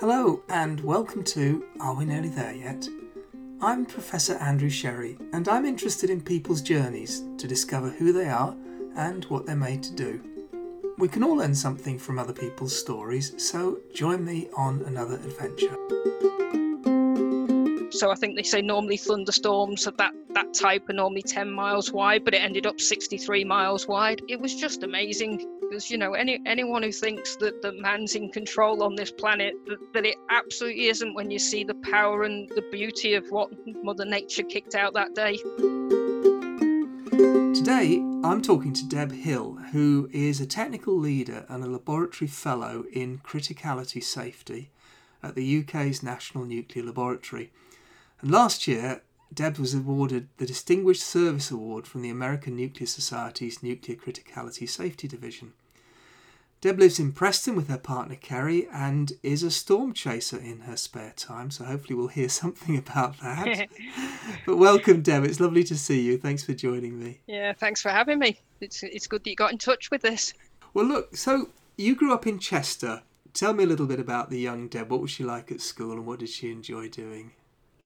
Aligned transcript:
Hello, 0.00 0.42
and 0.48 0.80
welcome 0.80 1.22
to 1.22 1.64
Are 1.78 1.94
We 1.94 2.04
Nearly 2.04 2.30
There 2.30 2.52
Yet? 2.52 2.88
I'm 3.60 3.86
Professor 3.86 4.34
Andrew 4.34 4.70
Sherry, 4.70 5.18
and 5.32 5.48
I'm 5.48 5.64
interested 5.64 6.10
in 6.10 6.20
people's 6.20 6.62
journeys 6.62 7.22
to 7.38 7.46
discover 7.46 7.90
who 7.90 8.12
they 8.12 8.28
are 8.28 8.56
and 8.96 9.24
what 9.26 9.46
they're 9.46 9.54
made 9.54 9.84
to 9.84 9.94
do. 9.94 10.20
We 10.98 11.06
can 11.06 11.22
all 11.22 11.36
learn 11.36 11.54
something 11.54 11.96
from 11.96 12.18
other 12.18 12.32
people's 12.32 12.76
stories, 12.76 13.40
so 13.40 13.78
join 13.94 14.24
me 14.24 14.48
on 14.56 14.82
another 14.82 15.14
adventure. 15.14 15.76
So 17.92 18.10
I 18.10 18.16
think 18.16 18.34
they 18.34 18.42
say 18.42 18.62
normally 18.62 18.96
thunderstorms 18.96 19.86
of 19.86 19.96
that 19.98 20.12
that 20.34 20.54
type 20.54 20.88
are 20.88 20.92
normally 20.92 21.22
10 21.22 21.50
miles 21.50 21.92
wide, 21.92 22.24
but 22.24 22.34
it 22.34 22.42
ended 22.42 22.66
up 22.66 22.80
63 22.80 23.44
miles 23.44 23.86
wide. 23.86 24.22
It 24.28 24.40
was 24.40 24.54
just 24.54 24.82
amazing 24.82 25.46
because 25.60 25.90
you 25.90 25.98
know 25.98 26.14
any 26.14 26.40
anyone 26.46 26.82
who 26.82 26.92
thinks 26.92 27.36
that 27.36 27.62
that 27.62 27.76
man's 27.78 28.14
in 28.14 28.30
control 28.30 28.82
on 28.82 28.96
this 28.96 29.12
planet 29.12 29.54
that, 29.66 29.78
that 29.94 30.04
it 30.04 30.16
absolutely 30.30 30.86
isn't 30.86 31.14
when 31.14 31.30
you 31.30 31.38
see 31.38 31.64
the 31.64 31.74
power 31.74 32.24
and 32.24 32.48
the 32.50 32.62
beauty 32.72 33.14
of 33.14 33.24
what 33.30 33.50
Mother 33.82 34.04
Nature 34.04 34.42
kicked 34.42 34.74
out 34.74 34.94
that 34.94 35.14
day. 35.14 35.36
Today, 37.54 37.98
I'm 38.24 38.40
talking 38.42 38.72
to 38.72 38.88
Deb 38.88 39.12
Hill, 39.12 39.58
who 39.72 40.08
is 40.12 40.40
a 40.40 40.46
technical 40.46 40.96
leader 40.96 41.44
and 41.48 41.62
a 41.62 41.68
laboratory 41.68 42.28
fellow 42.28 42.84
in 42.92 43.18
criticality 43.18 44.02
safety 44.02 44.70
at 45.22 45.34
the 45.34 45.60
UK's 45.60 46.02
National 46.02 46.44
Nuclear 46.44 46.84
Laboratory. 46.84 47.52
And 48.20 48.30
last 48.30 48.66
year, 48.66 49.02
Deb 49.32 49.58
was 49.58 49.74
awarded 49.74 50.28
the 50.38 50.46
Distinguished 50.46 51.02
Service 51.02 51.50
Award 51.50 51.86
from 51.86 52.02
the 52.02 52.10
American 52.10 52.56
Nuclear 52.56 52.86
Society's 52.86 53.62
Nuclear 53.62 53.96
Criticality 53.96 54.68
Safety 54.68 55.06
Division. 55.06 55.52
Deb 56.60 56.78
lives 56.78 56.98
in 56.98 57.12
Preston 57.12 57.56
with 57.56 57.68
her 57.68 57.78
partner 57.78 58.16
Kerry 58.16 58.68
and 58.70 59.12
is 59.22 59.42
a 59.42 59.50
storm 59.50 59.94
chaser 59.94 60.36
in 60.36 60.60
her 60.60 60.76
spare 60.76 61.14
time, 61.16 61.50
so 61.50 61.64
hopefully 61.64 61.94
we'll 61.94 62.08
hear 62.08 62.28
something 62.42 62.76
about 62.76 63.18
that. 63.20 63.68
but 64.46 64.58
welcome, 64.58 65.00
Deb. 65.00 65.24
It's 65.24 65.40
lovely 65.40 65.64
to 65.64 65.78
see 65.78 66.00
you. 66.02 66.18
Thanks 66.18 66.44
for 66.44 66.52
joining 66.52 67.02
me. 67.02 67.20
Yeah, 67.26 67.52
thanks 67.52 67.80
for 67.80 67.88
having 67.90 68.18
me. 68.18 68.38
It's 68.60 68.82
it's 68.82 69.06
good 69.06 69.24
that 69.24 69.30
you 69.30 69.36
got 69.36 69.52
in 69.52 69.58
touch 69.58 69.90
with 69.90 70.04
us. 70.04 70.34
Well, 70.74 70.84
look, 70.84 71.16
so 71.16 71.48
you 71.78 71.94
grew 71.94 72.12
up 72.12 72.26
in 72.26 72.38
Chester. 72.38 73.02
Tell 73.32 73.54
me 73.54 73.64
a 73.64 73.66
little 73.66 73.86
bit 73.86 74.00
about 74.00 74.28
the 74.28 74.40
young 74.40 74.68
Deb. 74.68 74.90
What 74.90 75.00
was 75.00 75.12
she 75.12 75.24
like 75.24 75.50
at 75.52 75.60
school 75.60 75.92
and 75.92 76.04
what 76.04 76.18
did 76.18 76.28
she 76.28 76.50
enjoy 76.50 76.88
doing? 76.88 77.30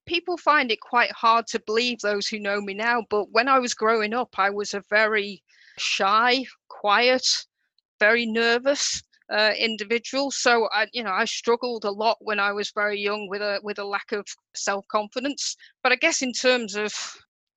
People 0.07 0.37
find 0.37 0.71
it 0.71 0.81
quite 0.81 1.11
hard 1.13 1.47
to 1.47 1.63
believe 1.67 1.99
those 2.01 2.27
who 2.27 2.39
know 2.39 2.61
me 2.61 2.75
now 2.75 3.03
but 3.11 3.31
when 3.33 3.49
i 3.49 3.59
was 3.59 3.75
growing 3.75 4.15
up 4.15 4.39
i 4.39 4.51
was 4.51 4.75
a 4.75 4.83
very 4.91 5.43
shy 5.79 6.45
quiet 6.69 7.27
very 8.01 8.27
nervous 8.27 9.03
uh, 9.31 9.53
individual. 9.59 10.31
So 10.31 10.69
i 10.73 10.87
you 10.93 11.03
know 11.03 11.13
i 11.13 11.25
struggled 11.25 11.85
a 11.85 11.91
lot 11.91 12.19
when 12.21 12.39
i 12.39 12.53
was 12.53 12.71
very 12.75 13.01
young 13.01 13.29
with 13.29 13.41
a 13.41 13.59
with 13.63 13.79
a 13.79 13.85
lack 13.85 14.13
of 14.13 14.27
self 14.55 14.87
confidence 14.89 15.57
but 15.83 15.93
i 15.93 15.97
guess 15.97 16.21
in 16.21 16.33
terms 16.33 16.77
of 16.77 16.93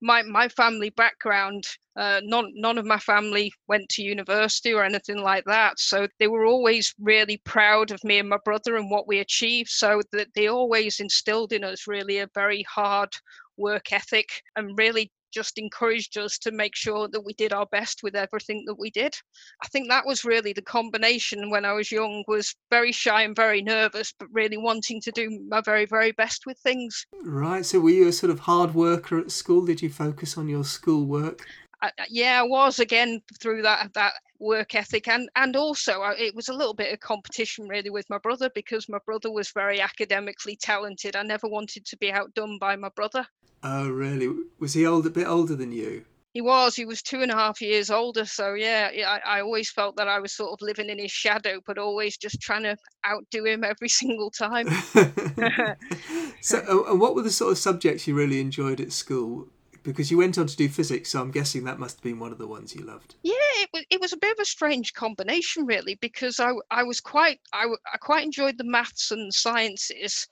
my 0.01 0.21
my 0.23 0.47
family 0.49 0.89
background 0.91 1.63
uh, 1.97 2.21
none 2.23 2.51
none 2.55 2.77
of 2.77 2.85
my 2.85 2.99
family 2.99 3.51
went 3.67 3.89
to 3.89 4.03
university 4.03 4.71
or 4.71 4.83
anything 4.83 5.17
like 5.17 5.43
that. 5.45 5.79
So 5.79 6.07
they 6.19 6.27
were 6.27 6.45
always 6.45 6.93
really 6.99 7.41
proud 7.43 7.89
of 7.91 8.03
me 8.03 8.19
and 8.19 8.29
my 8.29 8.37
brother 8.45 8.75
and 8.77 8.91
what 8.91 9.07
we 9.07 9.19
achieved. 9.19 9.69
So 9.69 10.03
that 10.11 10.27
they 10.35 10.47
always 10.47 10.99
instilled 10.99 11.53
in 11.53 11.63
us 11.63 11.87
really 11.87 12.19
a 12.19 12.29
very 12.35 12.63
hard 12.63 13.09
work 13.57 13.91
ethic 13.91 14.29
and 14.55 14.77
really 14.77 15.11
just 15.31 15.57
encouraged 15.57 16.17
us 16.17 16.37
to 16.39 16.51
make 16.51 16.75
sure 16.75 17.07
that 17.07 17.25
we 17.25 17.33
did 17.33 17.53
our 17.53 17.65
best 17.67 18.01
with 18.03 18.15
everything 18.15 18.63
that 18.65 18.77
we 18.79 18.89
did. 18.89 19.15
I 19.63 19.67
think 19.67 19.87
that 19.89 20.05
was 20.05 20.25
really 20.25 20.53
the 20.53 20.61
combination 20.61 21.49
when 21.49 21.65
I 21.65 21.73
was 21.73 21.91
young 21.91 22.23
was 22.27 22.55
very 22.69 22.91
shy 22.91 23.23
and 23.23 23.35
very 23.35 23.61
nervous 23.61 24.13
but 24.17 24.29
really 24.31 24.57
wanting 24.57 25.01
to 25.01 25.11
do 25.11 25.39
my 25.49 25.61
very 25.61 25.85
very 25.85 26.11
best 26.13 26.45
with 26.45 26.57
things. 26.59 27.05
Right, 27.23 27.65
so 27.65 27.79
were 27.79 27.89
you 27.89 28.07
a 28.07 28.13
sort 28.13 28.31
of 28.31 28.39
hard 28.39 28.73
worker 28.73 29.19
at 29.19 29.31
school? 29.31 29.65
Did 29.65 29.81
you 29.81 29.89
focus 29.89 30.37
on 30.37 30.47
your 30.47 30.63
school 30.63 31.05
work? 31.05 31.45
I, 31.81 31.91
yeah, 32.09 32.39
I 32.39 32.43
was 32.43 32.79
again 32.79 33.21
through 33.39 33.61
that 33.61 33.93
that 33.93 34.13
work 34.39 34.73
ethic, 34.75 35.07
and 35.07 35.29
and 35.35 35.55
also 35.55 36.01
I, 36.01 36.15
it 36.15 36.35
was 36.35 36.49
a 36.49 36.53
little 36.53 36.73
bit 36.73 36.91
of 36.91 36.99
competition 36.99 37.67
really 37.67 37.89
with 37.89 38.09
my 38.09 38.17
brother 38.17 38.49
because 38.53 38.89
my 38.89 38.99
brother 39.05 39.31
was 39.31 39.51
very 39.51 39.79
academically 39.79 40.55
talented. 40.55 41.15
I 41.15 41.23
never 41.23 41.47
wanted 41.47 41.85
to 41.85 41.97
be 41.97 42.11
outdone 42.11 42.57
by 42.59 42.75
my 42.75 42.89
brother. 42.95 43.25
Oh, 43.63 43.89
really? 43.89 44.29
Was 44.59 44.73
he 44.73 44.85
old, 44.85 45.05
a 45.07 45.09
bit 45.09 45.27
older 45.27 45.55
than 45.55 45.71
you? 45.71 46.05
He 46.37 46.41
was. 46.41 46.75
He 46.75 46.85
was 46.85 47.01
two 47.01 47.23
and 47.23 47.31
a 47.31 47.35
half 47.35 47.61
years 47.61 47.89
older. 47.89 48.23
So 48.25 48.53
yeah, 48.53 48.91
I, 49.07 49.37
I 49.37 49.41
always 49.41 49.71
felt 49.71 49.95
that 49.95 50.07
I 50.07 50.19
was 50.19 50.33
sort 50.33 50.51
of 50.51 50.59
living 50.61 50.87
in 50.87 50.99
his 50.99 51.09
shadow, 51.11 51.61
but 51.65 51.79
always 51.79 52.15
just 52.15 52.39
trying 52.39 52.61
to 52.61 52.77
outdo 53.07 53.45
him 53.45 53.63
every 53.63 53.89
single 54.01 54.29
time. 54.29 54.67
so, 56.41 56.59
uh, 56.59 56.91
and 56.91 57.01
what 57.01 57.15
were 57.15 57.23
the 57.23 57.31
sort 57.31 57.53
of 57.53 57.57
subjects 57.57 58.07
you 58.07 58.13
really 58.13 58.39
enjoyed 58.39 58.79
at 58.79 58.91
school? 58.91 59.47
Because 59.81 60.11
you 60.11 60.17
went 60.19 60.37
on 60.37 60.45
to 60.45 60.55
do 60.55 60.69
physics, 60.69 61.09
so 61.09 61.21
I'm 61.21 61.31
guessing 61.31 61.63
that 61.63 61.79
must 61.79 61.97
have 61.97 62.03
been 62.03 62.19
one 62.19 62.31
of 62.31 62.37
the 62.37 62.47
ones 62.47 62.75
you 62.75 62.83
loved. 62.83 63.15
Yeah, 63.23 63.33
it 63.33 63.69
was. 63.73 63.83
It 63.89 63.99
was 63.99 64.13
a 64.13 64.17
bit 64.17 64.33
of 64.33 64.39
a 64.39 64.45
strange 64.45 64.93
combination, 64.93 65.65
really, 65.65 65.95
because 65.95 66.39
I 66.39 66.51
I 66.69 66.83
was 66.83 67.01
quite 67.01 67.39
I, 67.51 67.65
I 67.91 67.97
quite 67.97 68.25
enjoyed 68.25 68.59
the 68.59 68.63
maths 68.63 69.09
and 69.09 69.33
sciences, 69.33 70.27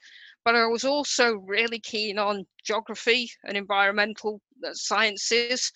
but 0.46 0.54
I 0.54 0.64
was 0.66 0.84
also 0.84 1.38
really 1.38 1.80
keen 1.80 2.20
on 2.20 2.46
geography 2.64 3.28
and 3.42 3.56
environmental 3.56 4.40
uh, 4.64 4.70
sciences. 4.74 5.72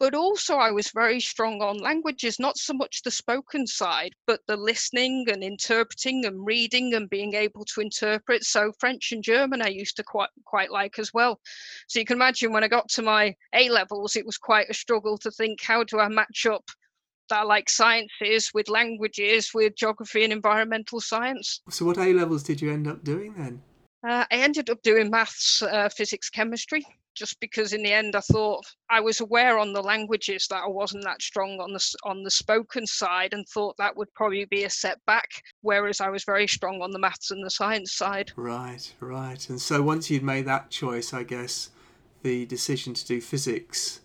But 0.00 0.14
also, 0.14 0.54
I 0.54 0.70
was 0.70 0.90
very 0.94 1.20
strong 1.20 1.60
on 1.60 1.76
languages, 1.76 2.38
not 2.38 2.56
so 2.56 2.72
much 2.72 3.02
the 3.02 3.10
spoken 3.10 3.66
side, 3.66 4.14
but 4.26 4.40
the 4.46 4.56
listening 4.56 5.26
and 5.28 5.44
interpreting 5.44 6.24
and 6.24 6.46
reading 6.46 6.94
and 6.94 7.10
being 7.10 7.34
able 7.34 7.66
to 7.66 7.82
interpret. 7.82 8.44
So, 8.44 8.72
French 8.80 9.12
and 9.12 9.22
German, 9.22 9.60
I 9.60 9.68
used 9.68 9.96
to 9.96 10.04
quite 10.04 10.30
quite 10.46 10.70
like 10.70 10.98
as 10.98 11.12
well. 11.12 11.38
So, 11.88 11.98
you 11.98 12.06
can 12.06 12.16
imagine 12.16 12.50
when 12.50 12.64
I 12.64 12.68
got 12.68 12.88
to 12.90 13.02
my 13.02 13.34
A 13.54 13.68
levels, 13.68 14.16
it 14.16 14.24
was 14.24 14.38
quite 14.38 14.70
a 14.70 14.74
struggle 14.74 15.18
to 15.18 15.30
think 15.32 15.60
how 15.60 15.84
do 15.84 15.98
I 15.98 16.08
match 16.08 16.46
up 16.46 16.64
that 17.28 17.40
I 17.40 17.42
like 17.42 17.68
sciences 17.68 18.52
with 18.54 18.70
languages, 18.70 19.50
with 19.52 19.76
geography 19.76 20.24
and 20.24 20.32
environmental 20.32 20.98
science. 20.98 21.60
So, 21.68 21.84
what 21.84 21.98
A 21.98 22.14
levels 22.14 22.42
did 22.42 22.62
you 22.62 22.72
end 22.72 22.88
up 22.88 23.04
doing 23.04 23.34
then? 23.34 23.60
Uh, 24.06 24.24
I 24.30 24.36
ended 24.36 24.70
up 24.70 24.82
doing 24.82 25.10
maths, 25.10 25.62
uh, 25.62 25.88
physics, 25.88 26.30
chemistry, 26.30 26.86
just 27.14 27.40
because 27.40 27.72
in 27.72 27.82
the 27.82 27.92
end 27.92 28.14
I 28.14 28.20
thought 28.20 28.64
I 28.88 29.00
was 29.00 29.20
aware 29.20 29.58
on 29.58 29.72
the 29.72 29.82
languages 29.82 30.46
that 30.50 30.62
I 30.62 30.68
wasn't 30.68 31.02
that 31.04 31.20
strong 31.20 31.58
on 31.60 31.72
the 31.72 31.96
on 32.04 32.22
the 32.22 32.30
spoken 32.30 32.86
side, 32.86 33.32
and 33.32 33.46
thought 33.48 33.76
that 33.78 33.96
would 33.96 34.12
probably 34.14 34.44
be 34.44 34.64
a 34.64 34.70
setback. 34.70 35.28
Whereas 35.62 36.00
I 36.00 36.10
was 36.10 36.24
very 36.24 36.46
strong 36.46 36.80
on 36.80 36.92
the 36.92 36.98
maths 36.98 37.32
and 37.32 37.44
the 37.44 37.50
science 37.50 37.92
side. 37.92 38.32
Right, 38.36 38.92
right. 39.00 39.48
And 39.48 39.60
so 39.60 39.82
once 39.82 40.10
you'd 40.10 40.22
made 40.22 40.46
that 40.46 40.70
choice, 40.70 41.12
I 41.12 41.24
guess 41.24 41.70
the 42.22 42.46
decision 42.46 42.94
to 42.94 43.06
do 43.06 43.20
physics 43.20 44.00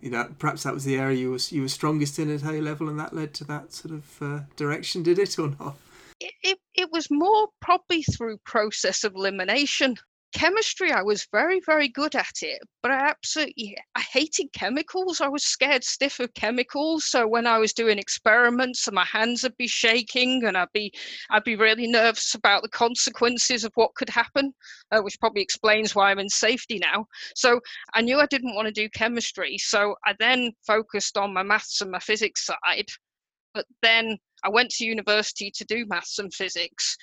you 0.00 0.10
know, 0.10 0.28
perhaps 0.38 0.62
that 0.64 0.74
was 0.74 0.84
the 0.84 0.96
area 0.96 1.18
you 1.18 1.30
was 1.30 1.50
you 1.50 1.62
were 1.62 1.68
strongest 1.68 2.18
in 2.18 2.32
at 2.32 2.42
A 2.44 2.60
level, 2.60 2.88
and 2.88 3.00
that 3.00 3.14
led 3.14 3.32
to 3.34 3.44
that 3.44 3.72
sort 3.72 3.94
of 3.94 4.22
uh, 4.22 4.40
direction, 4.54 5.02
did 5.02 5.18
it 5.18 5.38
or 5.38 5.54
not? 5.58 5.76
It, 6.20 6.32
it, 6.42 6.58
it 6.74 6.92
was 6.92 7.10
more 7.10 7.48
probably 7.60 8.02
through 8.02 8.38
process 8.44 9.04
of 9.04 9.14
elimination. 9.14 9.96
Chemistry, 10.34 10.92
I 10.92 11.02
was 11.02 11.26
very, 11.32 11.60
very 11.64 11.88
good 11.88 12.14
at 12.14 12.42
it, 12.42 12.60
but 12.82 12.90
I 12.90 13.08
absolutely 13.08 13.76
I 13.94 14.00
hated 14.00 14.52
chemicals. 14.52 15.20
I 15.20 15.28
was 15.28 15.44
scared 15.44 15.82
stiff 15.82 16.20
of 16.20 16.34
chemicals. 16.34 17.06
So 17.06 17.26
when 17.26 17.46
I 17.46 17.58
was 17.58 17.72
doing 17.72 17.98
experiments, 17.98 18.86
and 18.86 18.94
my 18.94 19.04
hands 19.04 19.44
would 19.44 19.56
be 19.56 19.68
shaking, 19.68 20.44
and 20.44 20.56
I'd 20.58 20.72
be 20.74 20.92
I'd 21.30 21.44
be 21.44 21.56
really 21.56 21.86
nervous 21.86 22.34
about 22.34 22.62
the 22.62 22.68
consequences 22.68 23.64
of 23.64 23.72
what 23.76 23.94
could 23.94 24.10
happen, 24.10 24.52
uh, 24.90 25.00
which 25.00 25.18
probably 25.20 25.42
explains 25.42 25.94
why 25.94 26.10
I'm 26.10 26.18
in 26.18 26.28
safety 26.28 26.78
now. 26.78 27.06
So 27.34 27.60
I 27.94 28.02
knew 28.02 28.18
I 28.18 28.26
didn't 28.26 28.54
want 28.54 28.66
to 28.66 28.72
do 28.72 28.90
chemistry, 28.90 29.56
so 29.58 29.94
I 30.04 30.14
then 30.18 30.52
focused 30.66 31.16
on 31.16 31.32
my 31.32 31.42
maths 31.42 31.80
and 31.80 31.90
my 31.90 32.00
physics 32.00 32.44
side. 32.44 32.88
But 33.54 33.64
then 33.80 34.18
I 34.44 34.48
went 34.48 34.70
to 34.70 34.84
university 34.84 35.50
to 35.54 35.64
do 35.64 35.86
maths 35.86 36.18
and 36.18 36.32
physics, 36.32 36.96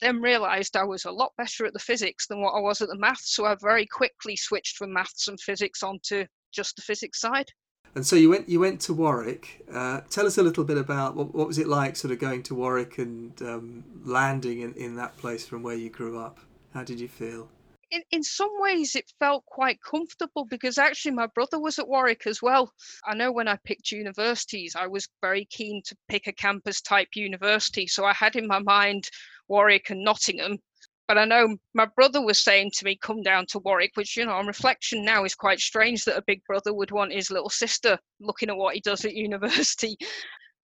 then 0.00 0.20
realized 0.20 0.76
I 0.76 0.84
was 0.84 1.04
a 1.04 1.10
lot 1.10 1.32
better 1.36 1.66
at 1.66 1.72
the 1.72 1.78
physics 1.78 2.26
than 2.26 2.40
what 2.40 2.54
I 2.54 2.60
was 2.60 2.80
at 2.80 2.88
the 2.88 2.98
maths. 2.98 3.34
So 3.34 3.44
I 3.44 3.56
very 3.60 3.86
quickly 3.86 4.36
switched 4.36 4.76
from 4.76 4.92
maths 4.92 5.28
and 5.28 5.40
physics 5.40 5.82
onto 5.82 6.26
just 6.52 6.76
the 6.76 6.82
physics 6.82 7.20
side. 7.20 7.50
And 7.94 8.06
so 8.06 8.16
you 8.16 8.28
went 8.28 8.48
you 8.48 8.60
went 8.60 8.80
to 8.82 8.94
Warwick. 8.94 9.64
Uh, 9.72 10.02
tell 10.10 10.26
us 10.26 10.38
a 10.38 10.42
little 10.42 10.64
bit 10.64 10.78
about 10.78 11.16
what, 11.16 11.34
what 11.34 11.46
was 11.46 11.58
it 11.58 11.66
like, 11.66 11.96
sort 11.96 12.12
of 12.12 12.18
going 12.18 12.42
to 12.44 12.54
Warwick 12.54 12.98
and 12.98 13.40
um, 13.42 13.84
landing 14.04 14.60
in, 14.60 14.74
in 14.74 14.96
that 14.96 15.16
place 15.16 15.46
from 15.46 15.62
where 15.62 15.74
you 15.74 15.90
grew 15.90 16.18
up. 16.18 16.38
How 16.74 16.84
did 16.84 17.00
you 17.00 17.08
feel? 17.08 17.48
In, 17.90 18.02
in 18.10 18.22
some 18.22 18.50
ways 18.58 18.94
it 18.94 19.12
felt 19.18 19.44
quite 19.46 19.78
comfortable 19.82 20.44
because 20.44 20.78
actually 20.78 21.12
my 21.12 21.26
brother 21.26 21.58
was 21.58 21.78
at 21.78 21.88
Warwick 21.88 22.26
as 22.26 22.42
well. 22.42 22.72
I 23.06 23.14
know 23.14 23.32
when 23.32 23.48
I 23.48 23.58
picked 23.64 23.92
universities, 23.92 24.76
I 24.76 24.86
was 24.86 25.08
very 25.20 25.46
keen 25.46 25.82
to 25.86 25.96
pick 26.08 26.26
a 26.26 26.32
campus 26.32 26.80
type 26.80 27.08
university. 27.14 27.86
So 27.86 28.04
I 28.04 28.12
had 28.12 28.36
in 28.36 28.46
my 28.46 28.58
mind 28.58 29.08
Warwick 29.48 29.90
and 29.90 30.04
Nottingham. 30.04 30.58
But 31.06 31.16
I 31.16 31.24
know 31.24 31.56
my 31.72 31.86
brother 31.96 32.20
was 32.20 32.38
saying 32.38 32.72
to 32.74 32.84
me, 32.84 32.98
come 33.00 33.22
down 33.22 33.46
to 33.46 33.60
Warwick, 33.60 33.92
which, 33.94 34.14
you 34.14 34.26
know, 34.26 34.32
on 34.32 34.46
reflection 34.46 35.02
now 35.02 35.24
is 35.24 35.34
quite 35.34 35.58
strange 35.58 36.04
that 36.04 36.18
a 36.18 36.24
big 36.26 36.44
brother 36.44 36.74
would 36.74 36.90
want 36.90 37.14
his 37.14 37.30
little 37.30 37.48
sister 37.48 37.98
looking 38.20 38.50
at 38.50 38.56
what 38.58 38.74
he 38.74 38.80
does 38.82 39.06
at 39.06 39.14
university. 39.14 39.96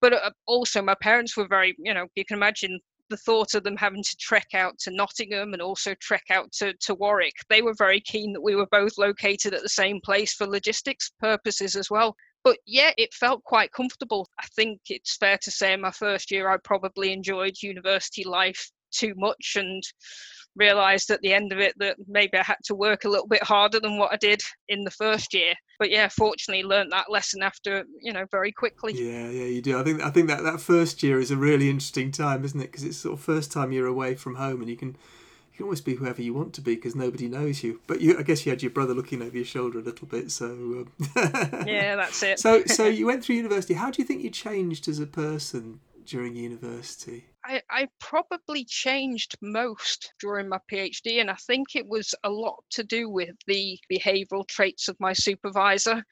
But 0.02 0.12
uh, 0.12 0.30
also, 0.46 0.82
my 0.82 0.96
parents 1.00 1.34
were 1.34 1.48
very, 1.48 1.74
you 1.78 1.94
know, 1.94 2.08
you 2.14 2.26
can 2.26 2.36
imagine 2.36 2.78
the 3.14 3.18
thought 3.18 3.54
of 3.54 3.62
them 3.62 3.76
having 3.76 4.02
to 4.02 4.16
trek 4.16 4.48
out 4.54 4.76
to 4.76 4.90
Nottingham 4.90 5.52
and 5.52 5.62
also 5.62 5.94
trek 6.00 6.24
out 6.30 6.50
to, 6.50 6.74
to 6.80 6.96
Warwick, 6.96 7.34
they 7.48 7.62
were 7.62 7.74
very 7.74 8.00
keen 8.00 8.32
that 8.32 8.42
we 8.42 8.56
were 8.56 8.66
both 8.72 8.98
located 8.98 9.54
at 9.54 9.62
the 9.62 9.68
same 9.68 10.00
place 10.00 10.34
for 10.34 10.48
logistics 10.48 11.12
purposes 11.20 11.76
as 11.76 11.90
well. 11.90 12.16
But 12.42 12.58
yeah, 12.66 12.90
it 12.98 13.14
felt 13.14 13.44
quite 13.44 13.70
comfortable. 13.70 14.28
I 14.40 14.46
think 14.56 14.80
it's 14.88 15.16
fair 15.16 15.38
to 15.42 15.50
say 15.50 15.74
in 15.74 15.80
my 15.80 15.92
first 15.92 16.32
year, 16.32 16.50
I 16.50 16.56
probably 16.56 17.12
enjoyed 17.12 17.62
university 17.62 18.24
life 18.24 18.68
too 18.90 19.14
much 19.16 19.54
and 19.56 19.80
realized 20.56 21.10
at 21.10 21.20
the 21.20 21.32
end 21.32 21.52
of 21.52 21.60
it 21.60 21.74
that 21.78 21.96
maybe 22.08 22.36
I 22.36 22.42
had 22.42 22.58
to 22.64 22.74
work 22.74 23.04
a 23.04 23.08
little 23.08 23.28
bit 23.28 23.44
harder 23.44 23.78
than 23.78 23.96
what 23.96 24.12
I 24.12 24.16
did 24.16 24.42
in 24.68 24.82
the 24.82 24.90
first 24.90 25.32
year. 25.34 25.54
But 25.78 25.90
yeah, 25.90 26.08
fortunately 26.08 26.64
learned 26.64 26.92
that 26.92 27.10
lesson 27.10 27.42
after, 27.42 27.84
you 28.00 28.12
know, 28.12 28.26
very 28.30 28.52
quickly. 28.52 28.92
Yeah, 28.94 29.28
yeah, 29.28 29.46
you 29.46 29.62
do. 29.62 29.78
I 29.78 29.82
think 29.82 30.02
I 30.02 30.10
think 30.10 30.28
that 30.28 30.42
that 30.42 30.60
first 30.60 31.02
year 31.02 31.18
is 31.18 31.30
a 31.30 31.36
really 31.36 31.68
interesting 31.68 32.10
time, 32.10 32.44
isn't 32.44 32.60
it? 32.60 32.70
Because 32.70 32.84
it's 32.84 32.98
sort 32.98 33.14
of 33.14 33.20
first 33.20 33.52
time 33.52 33.72
you're 33.72 33.86
away 33.86 34.14
from 34.14 34.36
home 34.36 34.60
and 34.60 34.70
you 34.70 34.76
can 34.76 34.88
you 34.88 35.58
can 35.58 35.64
always 35.64 35.80
be 35.80 35.94
whoever 35.94 36.20
you 36.20 36.34
want 36.34 36.52
to 36.54 36.60
be 36.60 36.74
because 36.74 36.96
nobody 36.96 37.28
knows 37.28 37.62
you. 37.62 37.80
But 37.86 38.00
you, 38.00 38.18
I 38.18 38.22
guess 38.22 38.44
you 38.44 38.50
had 38.50 38.62
your 38.62 38.70
brother 38.70 38.94
looking 38.94 39.22
over 39.22 39.36
your 39.36 39.44
shoulder 39.44 39.78
a 39.78 39.82
little 39.82 40.08
bit, 40.08 40.30
so 40.30 40.46
um... 40.46 40.92
yeah, 41.66 41.94
that's 41.96 42.22
it. 42.22 42.40
so, 42.40 42.64
so 42.64 42.86
you 42.86 43.06
went 43.06 43.24
through 43.24 43.36
university. 43.36 43.74
How 43.74 43.90
do 43.90 44.02
you 44.02 44.06
think 44.06 44.22
you 44.22 44.30
changed 44.30 44.88
as 44.88 44.98
a 44.98 45.06
person 45.06 45.80
during 46.06 46.34
university? 46.34 47.26
I, 47.44 47.60
I 47.70 47.88
probably 48.00 48.64
changed 48.64 49.36
most 49.42 50.12
during 50.18 50.48
my 50.48 50.58
PhD, 50.70 51.20
and 51.20 51.30
I 51.30 51.36
think 51.46 51.76
it 51.76 51.86
was 51.86 52.14
a 52.24 52.30
lot 52.30 52.62
to 52.70 52.84
do 52.84 53.10
with 53.10 53.36
the 53.46 53.78
behavioural 53.92 54.46
traits 54.48 54.88
of 54.88 54.96
my 54.98 55.12
supervisor. 55.12 56.02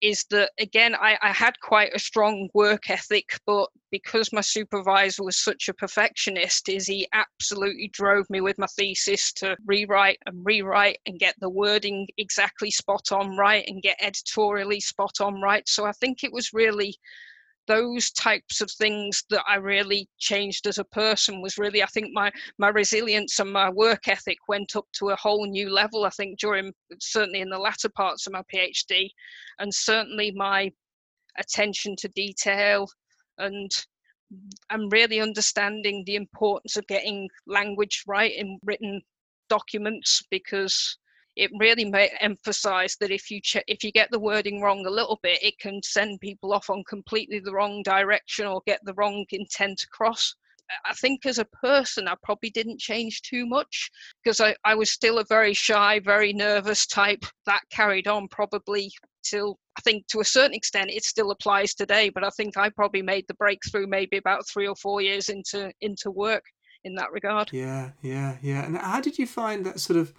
Is 0.00 0.24
that 0.30 0.52
again, 0.60 0.94
I, 0.94 1.18
I 1.20 1.32
had 1.32 1.58
quite 1.60 1.92
a 1.92 1.98
strong 1.98 2.48
work 2.54 2.88
ethic, 2.88 3.36
but 3.46 3.68
because 3.90 4.32
my 4.32 4.40
supervisor 4.40 5.24
was 5.24 5.36
such 5.36 5.68
a 5.68 5.74
perfectionist, 5.74 6.68
is 6.68 6.86
he 6.86 7.08
absolutely 7.12 7.90
drove 7.92 8.24
me 8.30 8.40
with 8.40 8.58
my 8.58 8.68
thesis 8.68 9.32
to 9.34 9.56
rewrite 9.66 10.18
and 10.26 10.46
rewrite 10.46 10.98
and 11.04 11.18
get 11.18 11.34
the 11.40 11.50
wording 11.50 12.06
exactly 12.16 12.70
spot 12.70 13.10
on 13.10 13.36
right 13.36 13.64
and 13.66 13.82
get 13.82 13.96
editorially 14.00 14.80
spot 14.80 15.20
on 15.20 15.40
right. 15.42 15.68
So 15.68 15.84
I 15.84 15.92
think 15.92 16.22
it 16.22 16.32
was 16.32 16.52
really 16.52 16.94
those 17.68 18.10
types 18.12 18.60
of 18.60 18.70
things 18.70 19.22
that 19.30 19.44
I 19.46 19.56
really 19.56 20.08
changed 20.18 20.66
as 20.66 20.78
a 20.78 20.84
person 20.84 21.40
was 21.40 21.58
really 21.58 21.82
I 21.82 21.86
think 21.86 22.08
my 22.12 22.32
my 22.58 22.68
resilience 22.68 23.38
and 23.38 23.52
my 23.52 23.70
work 23.70 24.08
ethic 24.08 24.38
went 24.48 24.74
up 24.74 24.86
to 24.94 25.10
a 25.10 25.16
whole 25.16 25.46
new 25.46 25.70
level 25.70 26.04
I 26.04 26.10
think 26.10 26.40
during 26.40 26.72
certainly 26.98 27.40
in 27.40 27.50
the 27.50 27.58
latter 27.58 27.90
parts 27.90 28.26
of 28.26 28.32
my 28.32 28.42
PhD 28.52 29.10
and 29.58 29.72
certainly 29.72 30.32
my 30.32 30.72
attention 31.38 31.94
to 31.96 32.08
detail 32.08 32.88
and 33.36 33.70
I'm 34.70 34.88
really 34.88 35.20
understanding 35.20 36.02
the 36.04 36.16
importance 36.16 36.76
of 36.76 36.86
getting 36.86 37.28
language 37.46 38.02
right 38.06 38.34
in 38.34 38.58
written 38.64 39.00
documents 39.48 40.22
because 40.30 40.98
it 41.38 41.50
really 41.58 41.84
may 41.84 42.10
emphasize 42.20 42.96
that 43.00 43.10
if 43.10 43.30
you 43.30 43.40
ch- 43.40 43.68
if 43.68 43.82
you 43.84 43.92
get 43.92 44.10
the 44.10 44.18
wording 44.18 44.60
wrong 44.60 44.84
a 44.86 44.90
little 44.90 45.18
bit 45.22 45.38
it 45.42 45.58
can 45.58 45.80
send 45.82 46.20
people 46.20 46.52
off 46.52 46.68
on 46.68 46.82
completely 46.88 47.38
the 47.38 47.52
wrong 47.52 47.82
direction 47.82 48.46
or 48.46 48.60
get 48.66 48.80
the 48.84 48.94
wrong 48.94 49.24
intent 49.30 49.82
across 49.84 50.34
I 50.84 50.92
think 50.94 51.24
as 51.26 51.38
a 51.38 51.44
person, 51.46 52.08
I 52.08 52.14
probably 52.22 52.50
didn't 52.50 52.78
change 52.78 53.22
too 53.22 53.46
much 53.46 53.90
because 54.22 54.40
I, 54.40 54.54
I 54.64 54.74
was 54.74 54.90
still 54.90 55.18
a 55.18 55.24
very 55.24 55.54
shy, 55.54 56.00
very 56.00 56.32
nervous 56.32 56.86
type. 56.86 57.24
That 57.46 57.62
carried 57.70 58.06
on 58.06 58.28
probably 58.28 58.92
till 59.22 59.58
I 59.78 59.80
think 59.80 60.06
to 60.08 60.20
a 60.20 60.24
certain 60.24 60.54
extent 60.54 60.90
it 60.90 61.04
still 61.04 61.30
applies 61.30 61.74
today. 61.74 62.10
But 62.10 62.24
I 62.24 62.30
think 62.30 62.56
I 62.56 62.68
probably 62.70 63.02
made 63.02 63.24
the 63.28 63.34
breakthrough 63.34 63.86
maybe 63.86 64.18
about 64.18 64.46
three 64.46 64.68
or 64.68 64.76
four 64.76 65.00
years 65.00 65.28
into 65.28 65.72
into 65.80 66.10
work 66.10 66.44
in 66.84 66.94
that 66.96 67.12
regard. 67.12 67.50
Yeah, 67.52 67.90
yeah, 68.02 68.36
yeah. 68.42 68.64
And 68.64 68.76
how 68.76 69.00
did 69.00 69.18
you 69.18 69.26
find 69.26 69.64
that 69.66 69.80
sort 69.80 69.98
of 69.98 70.12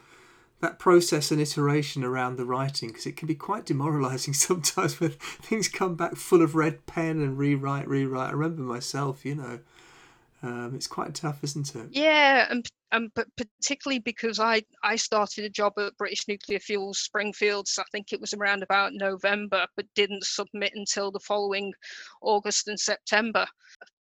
that 0.61 0.79
process 0.79 1.31
and 1.31 1.39
iteration 1.39 2.03
around 2.03 2.35
the 2.35 2.45
writing 2.45 2.89
because 2.89 3.05
it 3.05 3.15
can 3.15 3.27
be 3.27 3.35
quite 3.35 3.65
demoralizing 3.65 4.33
sometimes 4.33 4.99
when 4.99 5.11
things 5.11 5.67
come 5.67 5.95
back 5.95 6.15
full 6.15 6.41
of 6.41 6.55
red 6.55 6.85
pen 6.85 7.21
and 7.21 7.37
rewrite 7.37 7.87
rewrite 7.87 8.29
i 8.29 8.33
remember 8.33 8.61
myself 8.61 9.25
you 9.25 9.35
know 9.35 9.59
um, 10.41 10.73
it's 10.73 10.87
quite 10.87 11.13
tough 11.13 11.43
isn't 11.43 11.75
it 11.75 11.89
yeah 11.91 12.47
and 12.49 12.69
um, 12.91 13.11
but 13.13 13.27
particularly 13.35 13.99
because 13.99 14.39
I, 14.39 14.63
I 14.83 14.95
started 14.95 15.45
a 15.45 15.49
job 15.49 15.73
at 15.77 15.95
British 15.97 16.27
Nuclear 16.27 16.59
Fuels 16.59 16.99
Springfields, 16.99 17.77
I 17.77 17.83
think 17.91 18.11
it 18.11 18.19
was 18.19 18.33
around 18.33 18.63
about 18.63 18.93
November, 18.93 19.67
but 19.75 19.85
didn't 19.93 20.23
submit 20.23 20.71
until 20.75 21.11
the 21.11 21.19
following 21.19 21.73
August 22.21 22.67
and 22.67 22.79
September. 22.79 23.45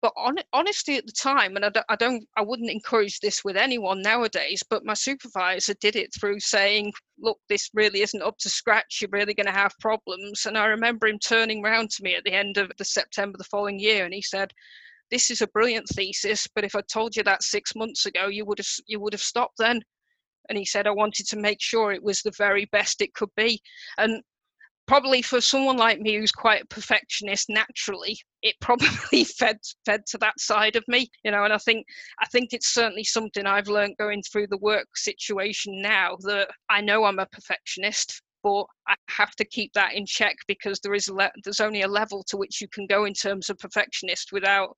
But 0.01 0.13
on, 0.17 0.37
honestly, 0.53 0.97
at 0.97 1.07
the 1.07 1.13
time, 1.13 1.57
and 1.57 1.65
I 1.65 1.71
don't, 1.71 1.87
I 1.89 1.97
don't, 1.97 2.25
I 2.37 2.43
wouldn't 2.43 2.71
encourage 2.71 3.21
this 3.21 3.45
with 3.45 3.57
anyone 3.57 4.03
nowadays, 4.03 4.63
but 4.69 4.85
my 4.85 4.95
supervisor 4.95 5.75
did 5.81 5.97
it 5.97 6.11
through 6.15 6.41
saying, 6.41 6.93
"Look, 7.19 7.39
this 7.49 7.71
really 7.75 8.03
isn't 8.03 8.23
up 8.23 8.39
to 8.39 8.49
scratch. 8.51 8.99
You're 9.01 9.11
really 9.13 9.35
going 9.35 9.47
to 9.47 9.53
have 9.53 9.75
problems." 9.81 10.47
And 10.47 10.57
I 10.59 10.67
remember 10.67 11.07
him 11.09 11.19
turning 11.19 11.65
around 11.65 11.91
to 11.91 12.03
me 12.03 12.15
at 12.15 12.25
the 12.25 12.33
end 12.33 12.59
of 12.59 12.71
the 12.79 12.85
September 12.85 13.39
the 13.39 13.45
following 13.45 13.79
year, 13.79 14.05
and 14.05 14.15
he 14.15 14.23
said 14.23 14.53
this 15.11 15.31
is 15.31 15.41
a 15.41 15.49
brilliant 15.49 15.89
thesis, 15.89 16.47
but 16.55 16.65
if 16.65 16.75
I 16.75 16.81
told 16.83 17.17
you 17.17 17.23
that 17.25 17.43
six 17.43 17.75
months 17.75 18.07
ago, 18.07 18.29
you 18.29 18.45
would 18.45 18.59
have 18.59 18.69
you 18.87 19.01
would 19.01 19.13
have 19.13 19.23
stopped 19.23 19.59
then. 19.59 19.83
And 20.49 20.59
he 20.59 20.65
said 20.65 20.87
I 20.87 20.91
wanted 20.93 21.27
to 21.29 21.37
make 21.39 21.61
sure 21.61 21.93
it 21.93 22.03
was 22.03 22.23
the 22.23 22.33
very 22.37 22.67
best 22.67 23.03
it 23.03 23.15
could 23.15 23.31
be. 23.37 23.61
And 23.99 24.23
probably 24.89 25.23
for 25.23 25.41
someone 25.41 25.77
like 25.77 26.01
me 26.01 26.17
who's 26.17 26.33
quite 26.33 26.63
a 26.63 26.67
perfectionist 26.67 27.49
naturally, 27.49 28.19
it 28.43 28.57
probably 28.61 29.23
fed 29.25 29.59
fed 29.85 30.05
to 30.07 30.19
that 30.19 30.41
side 30.41 30.75
of 30.75 30.85
me, 30.89 31.09
you 31.25 31.31
know. 31.31 31.45
And 31.45 31.53
I 31.53 31.59
think 31.59 31.87
I 32.21 32.27
think 32.27 32.53
it's 32.53 32.75
certainly 32.75 33.05
something 33.05 33.47
I've 33.47 33.69
learned 33.69 33.97
going 33.99 34.23
through 34.23 34.49
the 34.49 34.59
work 34.59 34.89
situation 34.97 35.81
now 35.81 36.17
that 36.23 36.49
I 36.69 36.81
know 36.81 37.05
I'm 37.05 37.21
a 37.21 37.27
perfectionist 37.27 38.23
but 38.45 38.67
I 38.87 38.95
have 39.09 39.33
to 39.33 39.45
keep 39.45 39.73
that 39.73 39.95
in 39.95 40.07
check 40.07 40.37
because 40.47 40.79
there 40.81 40.95
is 40.95 41.09
le- 41.09 41.33
there's 41.43 41.59
only 41.59 41.83
a 41.83 41.89
level 41.89 42.23
to 42.29 42.37
which 42.37 42.61
you 42.61 42.69
can 42.69 42.87
go 42.87 43.05
in 43.05 43.13
terms 43.13 43.51
of 43.51 43.59
perfectionist 43.59 44.31
without 44.33 44.77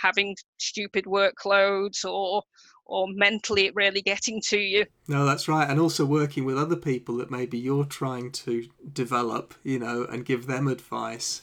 having 0.00 0.36
stupid 0.58 1.04
workloads 1.04 2.04
or 2.04 2.42
or 2.86 3.06
mentally 3.08 3.66
it 3.66 3.74
really 3.76 4.02
getting 4.02 4.40
to 4.40 4.58
you. 4.58 4.84
No, 5.06 5.24
that's 5.24 5.46
right. 5.46 5.70
And 5.70 5.78
also 5.78 6.04
working 6.04 6.44
with 6.44 6.58
other 6.58 6.74
people 6.74 7.18
that 7.18 7.30
maybe 7.30 7.56
you're 7.56 7.84
trying 7.84 8.32
to 8.32 8.66
develop, 8.92 9.54
you 9.62 9.78
know, 9.78 10.04
and 10.10 10.24
give 10.24 10.46
them 10.46 10.66
advice, 10.66 11.42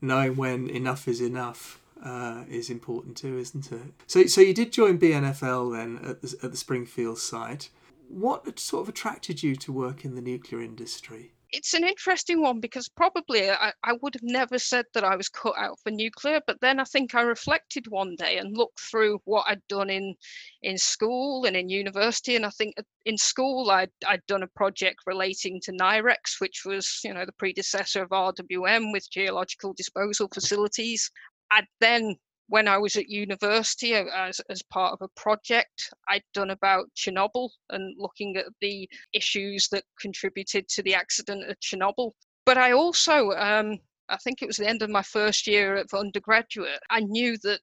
knowing 0.00 0.34
when 0.34 0.68
enough 0.68 1.06
is 1.06 1.20
enough. 1.20 1.80
Uh, 2.00 2.44
is 2.48 2.70
important 2.70 3.16
too, 3.16 3.38
isn't 3.38 3.72
it? 3.72 3.92
So, 4.06 4.24
so 4.26 4.40
you 4.40 4.54
did 4.54 4.72
join 4.72 5.00
BNFL 5.00 5.76
then 5.76 5.98
at 6.08 6.22
the, 6.22 6.32
at 6.44 6.52
the 6.52 6.56
Springfield 6.56 7.18
site 7.18 7.70
what 8.08 8.58
sort 8.58 8.82
of 8.82 8.88
attracted 8.88 9.42
you 9.42 9.54
to 9.56 9.72
work 9.72 10.04
in 10.04 10.14
the 10.14 10.20
nuclear 10.20 10.60
industry? 10.60 11.32
It's 11.50 11.72
an 11.72 11.82
interesting 11.84 12.42
one 12.42 12.60
because 12.60 12.90
probably 12.90 13.50
I, 13.50 13.72
I 13.82 13.94
would 14.02 14.14
have 14.14 14.22
never 14.22 14.58
said 14.58 14.84
that 14.92 15.04
I 15.04 15.16
was 15.16 15.30
cut 15.30 15.54
out 15.56 15.78
for 15.82 15.90
nuclear, 15.90 16.40
but 16.46 16.60
then 16.60 16.78
I 16.78 16.84
think 16.84 17.14
I 17.14 17.22
reflected 17.22 17.86
one 17.88 18.16
day 18.16 18.36
and 18.36 18.56
looked 18.56 18.80
through 18.80 19.20
what 19.24 19.46
I'd 19.48 19.66
done 19.66 19.88
in 19.88 20.14
in 20.62 20.76
school 20.76 21.46
and 21.46 21.56
in 21.56 21.70
university, 21.70 22.36
and 22.36 22.44
I 22.44 22.50
think 22.50 22.74
in 23.06 23.16
school 23.16 23.70
I'd 23.70 23.90
I'd 24.06 24.26
done 24.26 24.42
a 24.42 24.48
project 24.48 25.00
relating 25.06 25.58
to 25.62 25.72
NIREX, 25.72 26.38
which 26.38 26.64
was 26.66 27.00
you 27.02 27.14
know 27.14 27.24
the 27.24 27.32
predecessor 27.32 28.02
of 28.02 28.10
RWM 28.10 28.92
with 28.92 29.10
geological 29.10 29.72
disposal 29.72 30.28
facilities. 30.32 31.10
I'd 31.50 31.66
then 31.80 32.16
when 32.48 32.66
I 32.66 32.78
was 32.78 32.96
at 32.96 33.08
university 33.08 33.94
uh, 33.94 34.04
as, 34.14 34.40
as 34.50 34.62
part 34.62 34.92
of 34.92 35.02
a 35.02 35.20
project, 35.20 35.92
I'd 36.08 36.22
done 36.34 36.50
about 36.50 36.86
Chernobyl 36.96 37.50
and 37.70 37.94
looking 37.98 38.36
at 38.36 38.46
the 38.60 38.88
issues 39.12 39.68
that 39.68 39.84
contributed 40.00 40.68
to 40.68 40.82
the 40.82 40.94
accident 40.94 41.44
at 41.48 41.60
Chernobyl. 41.60 42.12
But 42.46 42.58
I 42.58 42.72
also, 42.72 43.32
um, 43.32 43.78
I 44.08 44.16
think 44.16 44.40
it 44.40 44.46
was 44.46 44.56
the 44.56 44.68
end 44.68 44.82
of 44.82 44.90
my 44.90 45.02
first 45.02 45.46
year 45.46 45.76
of 45.76 45.88
undergraduate, 45.94 46.80
I 46.90 47.00
knew 47.00 47.36
that 47.42 47.60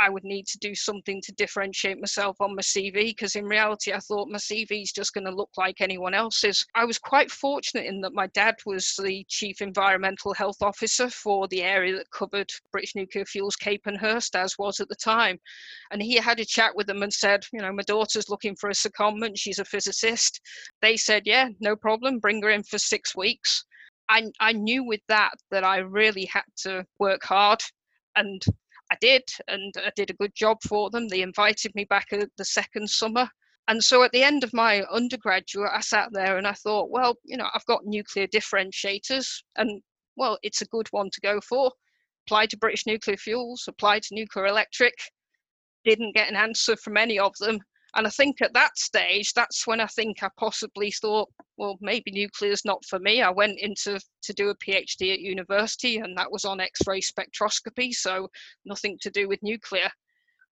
I 0.00 0.08
would 0.08 0.24
need 0.24 0.46
to 0.46 0.58
do 0.58 0.74
something 0.74 1.20
to 1.22 1.32
differentiate 1.32 2.00
myself 2.00 2.36
on 2.40 2.54
my 2.54 2.62
CV 2.62 3.10
because 3.10 3.34
in 3.34 3.44
reality 3.44 3.92
I 3.92 3.98
thought 3.98 4.28
my 4.28 4.38
CV 4.38 4.82
is 4.82 4.92
just 4.92 5.12
going 5.12 5.24
to 5.24 5.34
look 5.34 5.50
like 5.56 5.80
anyone 5.80 6.14
else's. 6.14 6.64
I 6.74 6.84
was 6.84 6.98
quite 6.98 7.30
fortunate 7.30 7.86
in 7.86 8.00
that 8.02 8.14
my 8.14 8.28
dad 8.28 8.54
was 8.64 8.94
the 9.02 9.24
chief 9.28 9.60
environmental 9.60 10.32
health 10.34 10.62
officer 10.62 11.10
for 11.10 11.48
the 11.48 11.62
area 11.62 11.96
that 11.96 12.10
covered 12.10 12.50
British 12.70 12.94
Nuclear 12.94 13.24
Fuels 13.24 13.56
Capenhurst 13.56 14.36
as 14.36 14.56
was 14.58 14.80
at 14.80 14.88
the 14.88 14.96
time. 14.96 15.38
And 15.90 16.02
he 16.02 16.14
had 16.14 16.40
a 16.40 16.44
chat 16.44 16.76
with 16.76 16.86
them 16.86 17.02
and 17.02 17.12
said, 17.12 17.44
you 17.52 17.60
know, 17.60 17.72
my 17.72 17.82
daughter's 17.82 18.28
looking 18.28 18.54
for 18.56 18.70
a 18.70 18.74
secondment, 18.74 19.32
she's 19.36 19.58
a 19.58 19.64
physicist. 19.64 20.40
They 20.80 20.96
said, 20.96 21.22
yeah, 21.26 21.48
no 21.60 21.74
problem, 21.74 22.20
bring 22.20 22.42
her 22.42 22.50
in 22.50 22.62
for 22.62 22.78
six 22.78 23.16
weeks. 23.16 23.64
I, 24.08 24.30
I 24.40 24.52
knew 24.52 24.84
with 24.84 25.00
that 25.08 25.32
that 25.50 25.64
I 25.64 25.78
really 25.78 26.24
had 26.26 26.44
to 26.58 26.86
work 26.98 27.24
hard 27.24 27.60
and 28.16 28.42
I 28.90 28.96
did, 29.00 29.22
and 29.48 29.74
I 29.76 29.90
did 29.96 30.10
a 30.10 30.14
good 30.14 30.34
job 30.34 30.58
for 30.62 30.90
them. 30.90 31.08
They 31.08 31.22
invited 31.22 31.74
me 31.74 31.84
back 31.84 32.06
uh, 32.12 32.26
the 32.36 32.44
second 32.44 32.88
summer. 32.88 33.28
And 33.68 33.84
so 33.84 34.02
at 34.02 34.12
the 34.12 34.22
end 34.22 34.44
of 34.44 34.54
my 34.54 34.82
undergraduate, 34.90 35.70
I 35.74 35.80
sat 35.80 36.08
there 36.12 36.38
and 36.38 36.46
I 36.46 36.54
thought, 36.54 36.90
well, 36.90 37.16
you 37.22 37.36
know, 37.36 37.48
I've 37.54 37.66
got 37.66 37.84
nuclear 37.84 38.26
differentiators, 38.26 39.42
and 39.56 39.82
well, 40.16 40.38
it's 40.42 40.62
a 40.62 40.66
good 40.66 40.88
one 40.90 41.10
to 41.12 41.20
go 41.20 41.40
for. 41.42 41.70
Applied 42.26 42.50
to 42.50 42.58
British 42.58 42.86
Nuclear 42.86 43.18
Fuels, 43.18 43.64
applied 43.68 44.02
to 44.04 44.14
Nuclear 44.14 44.46
Electric, 44.46 44.94
didn't 45.84 46.14
get 46.14 46.30
an 46.30 46.36
answer 46.36 46.76
from 46.76 46.96
any 46.96 47.18
of 47.18 47.32
them. 47.40 47.58
And 47.94 48.06
I 48.06 48.10
think 48.10 48.42
at 48.42 48.52
that 48.52 48.76
stage, 48.76 49.32
that's 49.32 49.66
when 49.66 49.80
I 49.80 49.86
think 49.86 50.22
I 50.22 50.28
possibly 50.38 50.90
thought, 50.90 51.30
well, 51.56 51.78
maybe 51.80 52.10
nuclear's 52.10 52.64
not 52.64 52.84
for 52.84 52.98
me. 52.98 53.22
I 53.22 53.30
went 53.30 53.58
into 53.58 53.98
to 54.22 54.32
do 54.34 54.50
a 54.50 54.56
PhD 54.56 55.12
at 55.12 55.20
university, 55.20 55.96
and 55.96 56.16
that 56.16 56.30
was 56.30 56.44
on 56.44 56.60
X-ray 56.60 57.00
spectroscopy, 57.00 57.92
so 57.92 58.28
nothing 58.66 58.98
to 59.00 59.10
do 59.10 59.26
with 59.26 59.42
nuclear. 59.42 59.90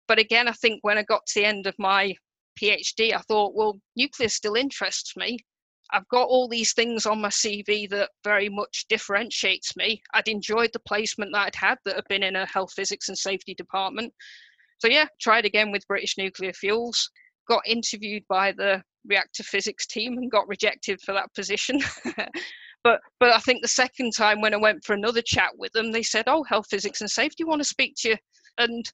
But 0.09 0.19
again, 0.19 0.49
I 0.49 0.52
think 0.52 0.78
when 0.83 0.99
I 0.99 1.02
got 1.02 1.26
to 1.26 1.40
the 1.40 1.47
end 1.47 1.66
of 1.66 1.75
my 1.78 2.14
PhD, 2.61 3.14
I 3.14 3.21
thought, 3.21 3.55
well, 3.55 3.76
nuclear 3.97 4.28
still 4.31 4.55
interests 4.55 5.14
me. 5.16 5.38
I've 5.93 6.09
got 6.09 6.28
all 6.28 6.49
these 6.49 6.73
things 6.73 7.07
on 7.07 7.21
my 7.21 7.28
CV 7.28 7.88
that 7.90 8.11
very 8.25 8.49
much 8.49 8.87
differentiates 8.88 9.76
me. 9.76 10.02
I'd 10.14 10.26
enjoyed 10.26 10.71
the 10.73 10.81
placement 10.81 11.33
that 11.33 11.47
I'd 11.47 11.55
had 11.55 11.78
that 11.85 11.97
had 11.97 12.09
been 12.09 12.23
in 12.23 12.35
a 12.35 12.47
health 12.47 12.73
physics 12.75 13.09
and 13.09 13.16
safety 13.16 13.55
department. 13.55 14.12
So 14.78 14.88
yeah, 14.88 15.07
tried 15.21 15.45
again 15.45 15.71
with 15.71 15.87
British 15.87 16.19
Nuclear 16.19 16.52
Fuels 16.55 17.09
got 17.47 17.67
interviewed 17.67 18.25
by 18.29 18.53
the 18.53 18.83
reactor 19.07 19.43
physics 19.43 19.87
team 19.87 20.19
and 20.19 20.31
got 20.31 20.49
rejected 20.49 21.00
for 21.00 21.12
that 21.12 21.33
position. 21.35 21.81
but 22.85 23.00
but 23.21 23.31
I 23.31 23.38
think 23.38 23.62
the 23.62 23.69
second 23.69 24.12
time 24.12 24.41
when 24.41 24.55
I 24.55 24.59
went 24.59 24.85
for 24.85 24.95
another 24.95 25.23
chat 25.23 25.50
with 25.57 25.73
them, 25.73 25.93
they 25.93 26.03
said, 26.03 26.25
"Oh, 26.26 26.45
health 26.45 26.67
physics 26.71 27.00
and 27.00 27.11
safety 27.11 27.45
want 27.45 27.61
to 27.61 27.69
speak 27.69 27.95
to 27.99 28.11
you," 28.11 28.17
and 28.59 28.91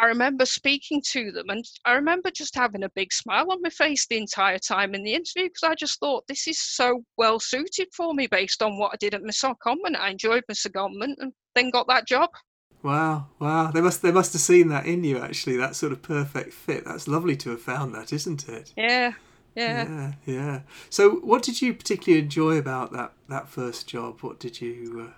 I 0.00 0.06
remember 0.06 0.46
speaking 0.46 1.02
to 1.08 1.30
them, 1.30 1.50
and 1.50 1.62
I 1.84 1.92
remember 1.92 2.30
just 2.30 2.54
having 2.54 2.84
a 2.84 2.90
big 2.90 3.12
smile 3.12 3.52
on 3.52 3.60
my 3.60 3.68
face 3.68 4.06
the 4.06 4.16
entire 4.16 4.58
time 4.58 4.94
in 4.94 5.02
the 5.02 5.12
interview 5.12 5.48
because 5.48 5.62
I 5.62 5.74
just 5.74 6.00
thought 6.00 6.26
this 6.26 6.48
is 6.48 6.58
so 6.58 7.04
well 7.18 7.38
suited 7.38 7.88
for 7.94 8.14
me 8.14 8.26
based 8.26 8.62
on 8.62 8.78
what 8.78 8.92
I 8.94 8.96
did 8.96 9.12
at 9.14 9.22
my 9.22 9.28
secondment. 9.28 9.98
I 9.98 10.10
enjoyed 10.10 10.44
my 10.48 10.54
secondment 10.54 11.16
and 11.18 11.32
then 11.54 11.70
got 11.70 11.86
that 11.88 12.06
job. 12.06 12.30
Wow, 12.82 13.26
wow! 13.38 13.70
They 13.70 13.80
must 13.80 14.00
they 14.00 14.12
must 14.12 14.32
have 14.32 14.40
seen 14.40 14.68
that 14.68 14.86
in 14.86 15.04
you 15.04 15.18
actually. 15.18 15.56
That 15.56 15.76
sort 15.76 15.92
of 15.92 16.00
perfect 16.02 16.54
fit. 16.54 16.84
That's 16.84 17.06
lovely 17.06 17.36
to 17.38 17.50
have 17.50 17.60
found 17.60 17.94
that, 17.94 18.12
isn't 18.12 18.48
it? 18.48 18.72
Yeah, 18.76 19.12
yeah, 19.54 19.84
yeah. 19.86 20.12
yeah. 20.24 20.60
So, 20.88 21.16
what 21.16 21.42
did 21.42 21.60
you 21.60 21.74
particularly 21.74 22.22
enjoy 22.22 22.56
about 22.56 22.92
that 22.92 23.12
that 23.28 23.48
first 23.48 23.86
job? 23.86 24.20
What 24.22 24.40
did 24.40 24.60
you 24.62 25.08
uh, 25.08 25.12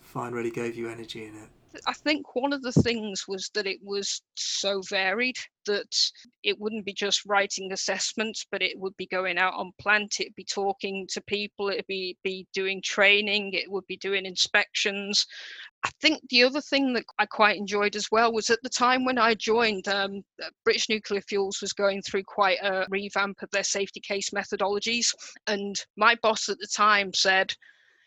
find 0.00 0.34
really 0.34 0.50
gave 0.50 0.76
you 0.76 0.88
energy 0.88 1.24
in 1.24 1.34
it? 1.34 1.50
I 1.86 1.92
think 1.92 2.34
one 2.34 2.52
of 2.52 2.62
the 2.62 2.72
things 2.72 3.24
was 3.26 3.50
that 3.54 3.66
it 3.66 3.78
was 3.82 4.22
so 4.36 4.80
varied 4.88 5.36
that 5.66 5.94
it 6.42 6.58
wouldn't 6.58 6.84
be 6.84 6.92
just 6.92 7.24
writing 7.26 7.72
assessments, 7.72 8.46
but 8.50 8.62
it 8.62 8.78
would 8.78 8.96
be 8.96 9.06
going 9.06 9.38
out 9.38 9.54
on 9.54 9.72
plant, 9.80 10.20
it'd 10.20 10.34
be 10.34 10.44
talking 10.44 11.06
to 11.10 11.20
people, 11.22 11.68
it'd 11.68 11.86
be, 11.86 12.16
be 12.22 12.46
doing 12.52 12.82
training, 12.82 13.52
it 13.54 13.70
would 13.70 13.86
be 13.86 13.96
doing 13.96 14.26
inspections. 14.26 15.26
I 15.84 15.90
think 16.00 16.20
the 16.30 16.44
other 16.44 16.60
thing 16.60 16.92
that 16.94 17.04
I 17.18 17.26
quite 17.26 17.56
enjoyed 17.56 17.96
as 17.96 18.08
well 18.10 18.32
was 18.32 18.50
at 18.50 18.62
the 18.62 18.70
time 18.70 19.04
when 19.04 19.18
I 19.18 19.34
joined, 19.34 19.88
um, 19.88 20.22
British 20.64 20.88
Nuclear 20.88 21.22
Fuels 21.22 21.60
was 21.60 21.72
going 21.72 22.02
through 22.02 22.24
quite 22.24 22.58
a 22.62 22.86
revamp 22.88 23.42
of 23.42 23.50
their 23.50 23.64
safety 23.64 24.00
case 24.00 24.30
methodologies. 24.30 25.14
And 25.46 25.76
my 25.96 26.16
boss 26.22 26.48
at 26.48 26.58
the 26.58 26.68
time 26.68 27.12
said, 27.12 27.54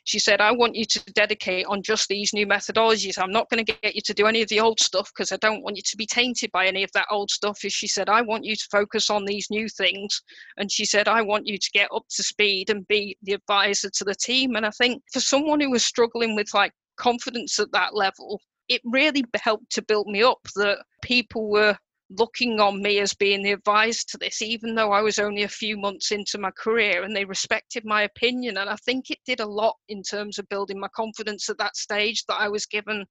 she 0.08 0.20
said, 0.20 0.40
I 0.40 0.54
want 0.54 0.74
you 0.74 0.86
to 0.86 1.04
dedicate 1.12 1.66
on 1.66 1.84
just 1.84 2.08
these 2.08 2.32
new 2.32 2.48
methodologies. 2.48 3.22
I'm 3.22 3.32
not 3.32 3.50
going 3.50 3.66
to 3.66 3.74
get 3.82 3.94
you 3.94 4.00
to 4.06 4.14
do 4.14 4.26
any 4.26 4.42
of 4.42 4.48
the 4.48 4.62
old 4.62 4.80
stuff 4.80 5.12
because 5.14 5.34
I 5.34 5.38
don't 5.38 5.62
want 5.64 5.76
you 5.76 5.82
to 5.82 5.98
be 5.98 6.06
tainted 6.06 6.50
by 6.54 6.66
any 6.66 6.82
of 6.82 6.92
that 6.94 7.08
old 7.12 7.30
stuff. 7.30 7.60
She 7.60 7.88
said, 7.88 8.08
I 8.08 8.22
want 8.22 8.46
you 8.46 8.56
to 8.56 8.68
focus 8.72 9.10
on 9.10 9.26
these 9.26 9.48
new 9.50 9.68
things. 9.68 10.22
And 10.56 10.72
she 10.72 10.86
said, 10.86 11.10
I 11.10 11.22
want 11.24 11.46
you 11.46 11.58
to 11.58 11.72
get 11.74 11.90
up 11.94 12.04
to 12.16 12.24
speed 12.24 12.70
and 12.70 12.88
be 12.88 13.18
the 13.22 13.34
advisor 13.34 13.90
to 13.90 14.06
the 14.06 14.16
team. 14.16 14.56
And 14.56 14.66
I 14.66 14.70
think 14.70 15.04
for 15.12 15.20
someone 15.20 15.60
who 15.60 15.72
was 15.72 15.84
struggling 15.84 16.38
with 16.38 16.54
like 16.54 16.72
confidence 16.96 17.60
at 17.60 17.74
that 17.74 17.94
level, 17.94 18.40
it 18.70 18.80
really 18.86 19.26
helped 19.36 19.70
to 19.74 19.82
build 19.82 20.08
me 20.08 20.24
up 20.24 20.40
that 20.56 20.86
people 21.02 21.50
were 21.50 21.78
looking 22.10 22.60
on 22.60 22.82
me 22.82 23.00
as 23.00 23.14
being 23.14 23.44
the 23.44 23.52
advisor 23.52 24.04
to 24.10 24.18
this, 24.18 24.42
even 24.42 24.76
though 24.76 24.92
I 24.92 25.02
was 25.02 25.20
only 25.20 25.44
a 25.44 25.50
few 25.50 25.78
months 25.78 26.12
into 26.12 26.38
my 26.38 26.52
career 26.52 27.04
and 27.04 27.16
they 27.16 27.26
respected 27.26 27.86
my 27.86 28.04
opinion. 28.04 28.58
And 28.58 28.70
I 28.70 28.76
think 28.78 29.10
it 29.10 29.20
did 29.26 29.40
a 29.40 29.46
lot 29.46 29.76
in 29.90 30.04
terms 30.04 30.40
of 30.40 30.50
building 30.50 30.80
my 30.80 30.88
confidence 30.90 31.50
at 31.50 31.58
that 31.58 31.76
stage 31.76 32.26
that 32.26 32.40
I 32.40 32.48
was 32.48 32.66
given 32.66 33.06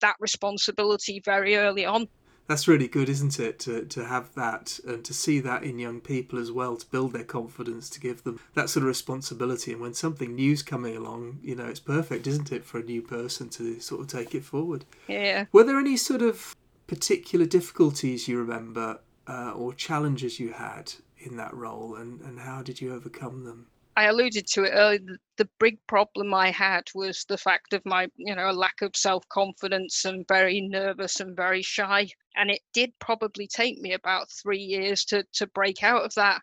that 0.00 0.16
responsibility 0.20 1.20
very 1.24 1.56
early 1.56 1.84
on. 1.84 2.08
That's 2.48 2.68
really 2.68 2.86
good, 2.86 3.08
isn't 3.08 3.40
it? 3.40 3.58
To, 3.60 3.84
to 3.86 4.04
have 4.04 4.32
that 4.36 4.78
and 4.86 5.04
to 5.04 5.12
see 5.12 5.40
that 5.40 5.64
in 5.64 5.80
young 5.80 6.00
people 6.00 6.38
as 6.38 6.52
well, 6.52 6.76
to 6.76 6.86
build 6.86 7.12
their 7.12 7.24
confidence, 7.24 7.90
to 7.90 7.98
give 7.98 8.22
them 8.22 8.38
that 8.54 8.70
sort 8.70 8.84
of 8.84 8.88
responsibility. 8.88 9.72
And 9.72 9.80
when 9.80 9.94
something 9.94 10.36
new's 10.36 10.62
coming 10.62 10.96
along, 10.96 11.40
you 11.42 11.56
know, 11.56 11.66
it's 11.66 11.80
perfect, 11.80 12.28
isn't 12.28 12.52
it, 12.52 12.64
for 12.64 12.78
a 12.78 12.84
new 12.84 13.02
person 13.02 13.48
to 13.50 13.80
sort 13.80 14.02
of 14.02 14.06
take 14.06 14.32
it 14.32 14.44
forward? 14.44 14.84
Yeah. 15.08 15.46
Were 15.50 15.64
there 15.64 15.80
any 15.80 15.96
sort 15.96 16.22
of 16.22 16.54
particular 16.86 17.46
difficulties 17.46 18.28
you 18.28 18.38
remember 18.38 19.00
uh, 19.26 19.52
or 19.52 19.74
challenges 19.74 20.38
you 20.38 20.52
had 20.52 20.92
in 21.18 21.36
that 21.36 21.54
role 21.54 21.96
and, 21.96 22.20
and 22.20 22.40
how 22.40 22.62
did 22.62 22.80
you 22.80 22.94
overcome 22.94 23.44
them? 23.44 23.66
I 23.96 24.04
alluded 24.04 24.46
to 24.48 24.64
it 24.64 24.72
earlier. 24.74 25.18
The, 25.38 25.48
big 25.58 25.78
problem 25.86 26.34
I 26.34 26.50
had 26.50 26.84
was 26.94 27.24
the 27.24 27.38
fact 27.38 27.72
of 27.72 27.80
my, 27.86 28.08
you 28.16 28.34
know, 28.34 28.50
lack 28.50 28.82
of 28.82 28.94
self 28.94 29.26
confidence 29.30 30.04
and 30.04 30.28
very 30.28 30.60
nervous 30.60 31.20
and 31.20 31.34
very 31.34 31.62
shy. 31.62 32.08
And 32.36 32.50
it 32.50 32.60
did 32.74 32.92
probably 32.98 33.46
take 33.46 33.78
me 33.78 33.94
about 33.94 34.30
three 34.30 34.60
years 34.60 35.04
to 35.06 35.24
to 35.34 35.46
break 35.46 35.82
out 35.82 36.04
of 36.04 36.12
that. 36.14 36.42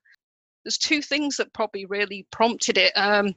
There's 0.66 0.80
two 0.80 1.04
things 1.04 1.38
that 1.38 1.54
probably 1.54 1.86
really 1.86 2.26
prompted 2.32 2.78
it. 2.78 2.92
Um, 2.96 3.36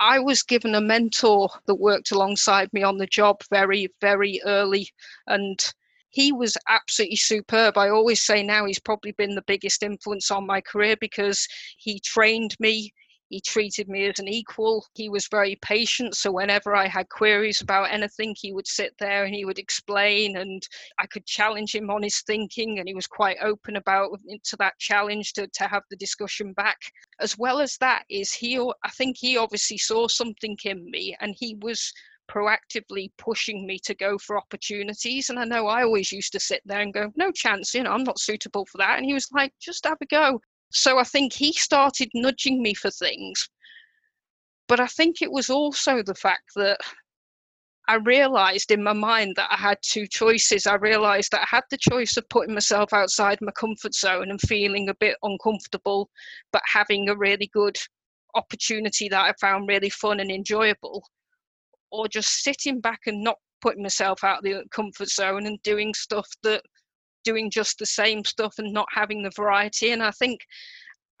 I 0.00 0.18
was 0.18 0.42
given 0.42 0.74
a 0.74 0.80
mentor 0.80 1.48
that 1.66 1.76
worked 1.76 2.10
alongside 2.10 2.72
me 2.72 2.82
on 2.82 2.98
the 2.98 3.06
job 3.06 3.42
very, 3.50 3.88
very 4.00 4.40
early, 4.44 4.88
and 5.28 5.62
he 6.12 6.30
was 6.30 6.56
absolutely 6.68 7.16
superb. 7.16 7.78
I 7.78 7.88
always 7.88 8.22
say 8.22 8.42
now 8.42 8.66
he's 8.66 8.78
probably 8.78 9.12
been 9.12 9.34
the 9.34 9.42
biggest 9.42 9.82
influence 9.82 10.30
on 10.30 10.46
my 10.46 10.60
career 10.60 10.94
because 11.00 11.48
he 11.78 11.98
trained 12.00 12.54
me. 12.60 12.92
He 13.30 13.40
treated 13.40 13.88
me 13.88 14.06
as 14.10 14.18
an 14.18 14.28
equal. 14.28 14.84
He 14.92 15.08
was 15.08 15.26
very 15.30 15.56
patient. 15.62 16.14
So, 16.14 16.30
whenever 16.30 16.76
I 16.76 16.86
had 16.86 17.08
queries 17.08 17.62
about 17.62 17.90
anything, 17.90 18.36
he 18.38 18.52
would 18.52 18.66
sit 18.66 18.92
there 18.98 19.24
and 19.24 19.34
he 19.34 19.46
would 19.46 19.58
explain, 19.58 20.36
and 20.36 20.62
I 20.98 21.06
could 21.06 21.24
challenge 21.24 21.74
him 21.74 21.88
on 21.88 22.02
his 22.02 22.20
thinking. 22.26 22.78
And 22.78 22.86
he 22.86 22.94
was 22.94 23.06
quite 23.06 23.38
open 23.40 23.76
about 23.76 24.10
to 24.44 24.56
that 24.58 24.78
challenge 24.78 25.32
to, 25.32 25.46
to 25.46 25.64
have 25.66 25.82
the 25.88 25.96
discussion 25.96 26.52
back. 26.52 26.76
As 27.20 27.38
well 27.38 27.58
as 27.58 27.78
that, 27.78 28.04
is 28.10 28.34
he, 28.34 28.58
I 28.58 28.90
think 28.90 29.16
he 29.18 29.38
obviously 29.38 29.78
saw 29.78 30.08
something 30.08 30.58
in 30.64 30.90
me 30.90 31.16
and 31.20 31.34
he 31.38 31.56
was 31.62 31.90
proactively 32.32 33.10
pushing 33.18 33.66
me 33.66 33.78
to 33.80 33.94
go 33.94 34.16
for 34.18 34.38
opportunities. 34.38 35.28
And 35.28 35.38
I 35.38 35.44
know 35.44 35.66
I 35.66 35.82
always 35.82 36.12
used 36.12 36.32
to 36.32 36.40
sit 36.40 36.62
there 36.64 36.80
and 36.80 36.92
go, 36.92 37.12
no 37.16 37.30
chance, 37.30 37.74
you 37.74 37.82
know, 37.82 37.92
I'm 37.92 38.04
not 38.04 38.18
suitable 38.18 38.66
for 38.66 38.78
that. 38.78 38.96
And 38.96 39.04
he 39.04 39.14
was 39.14 39.28
like, 39.32 39.52
just 39.60 39.84
have 39.86 39.98
a 40.00 40.06
go. 40.06 40.40
So 40.70 40.98
I 40.98 41.04
think 41.04 41.32
he 41.32 41.52
started 41.52 42.08
nudging 42.14 42.62
me 42.62 42.74
for 42.74 42.90
things. 42.90 43.48
But 44.68 44.80
I 44.80 44.86
think 44.86 45.20
it 45.20 45.30
was 45.30 45.50
also 45.50 46.02
the 46.02 46.14
fact 46.14 46.52
that 46.56 46.78
I 47.88 47.96
realized 47.96 48.70
in 48.70 48.82
my 48.82 48.92
mind 48.92 49.34
that 49.36 49.50
I 49.50 49.56
had 49.56 49.78
two 49.82 50.06
choices. 50.06 50.66
I 50.66 50.76
realized 50.76 51.32
that 51.32 51.42
I 51.42 51.56
had 51.56 51.64
the 51.70 51.76
choice 51.76 52.16
of 52.16 52.28
putting 52.30 52.54
myself 52.54 52.92
outside 52.92 53.38
my 53.42 53.52
comfort 53.52 53.92
zone 53.92 54.30
and 54.30 54.40
feeling 54.40 54.88
a 54.88 54.94
bit 54.94 55.16
uncomfortable, 55.22 56.08
but 56.52 56.62
having 56.64 57.08
a 57.08 57.16
really 57.16 57.50
good 57.52 57.76
opportunity 58.34 59.08
that 59.08 59.24
I 59.24 59.34
found 59.40 59.68
really 59.68 59.90
fun 59.90 60.20
and 60.20 60.30
enjoyable 60.30 61.04
or 61.92 62.08
just 62.08 62.42
sitting 62.42 62.80
back 62.80 63.00
and 63.06 63.22
not 63.22 63.36
putting 63.60 63.82
myself 63.82 64.24
out 64.24 64.38
of 64.38 64.44
the 64.44 64.64
comfort 64.72 65.08
zone 65.08 65.46
and 65.46 65.62
doing 65.62 65.94
stuff 65.94 66.26
that 66.42 66.62
doing 67.24 67.50
just 67.50 67.78
the 67.78 67.86
same 67.86 68.24
stuff 68.24 68.54
and 68.58 68.72
not 68.72 68.88
having 68.92 69.22
the 69.22 69.30
variety. 69.36 69.92
And 69.92 70.02
i 70.02 70.10
think 70.10 70.40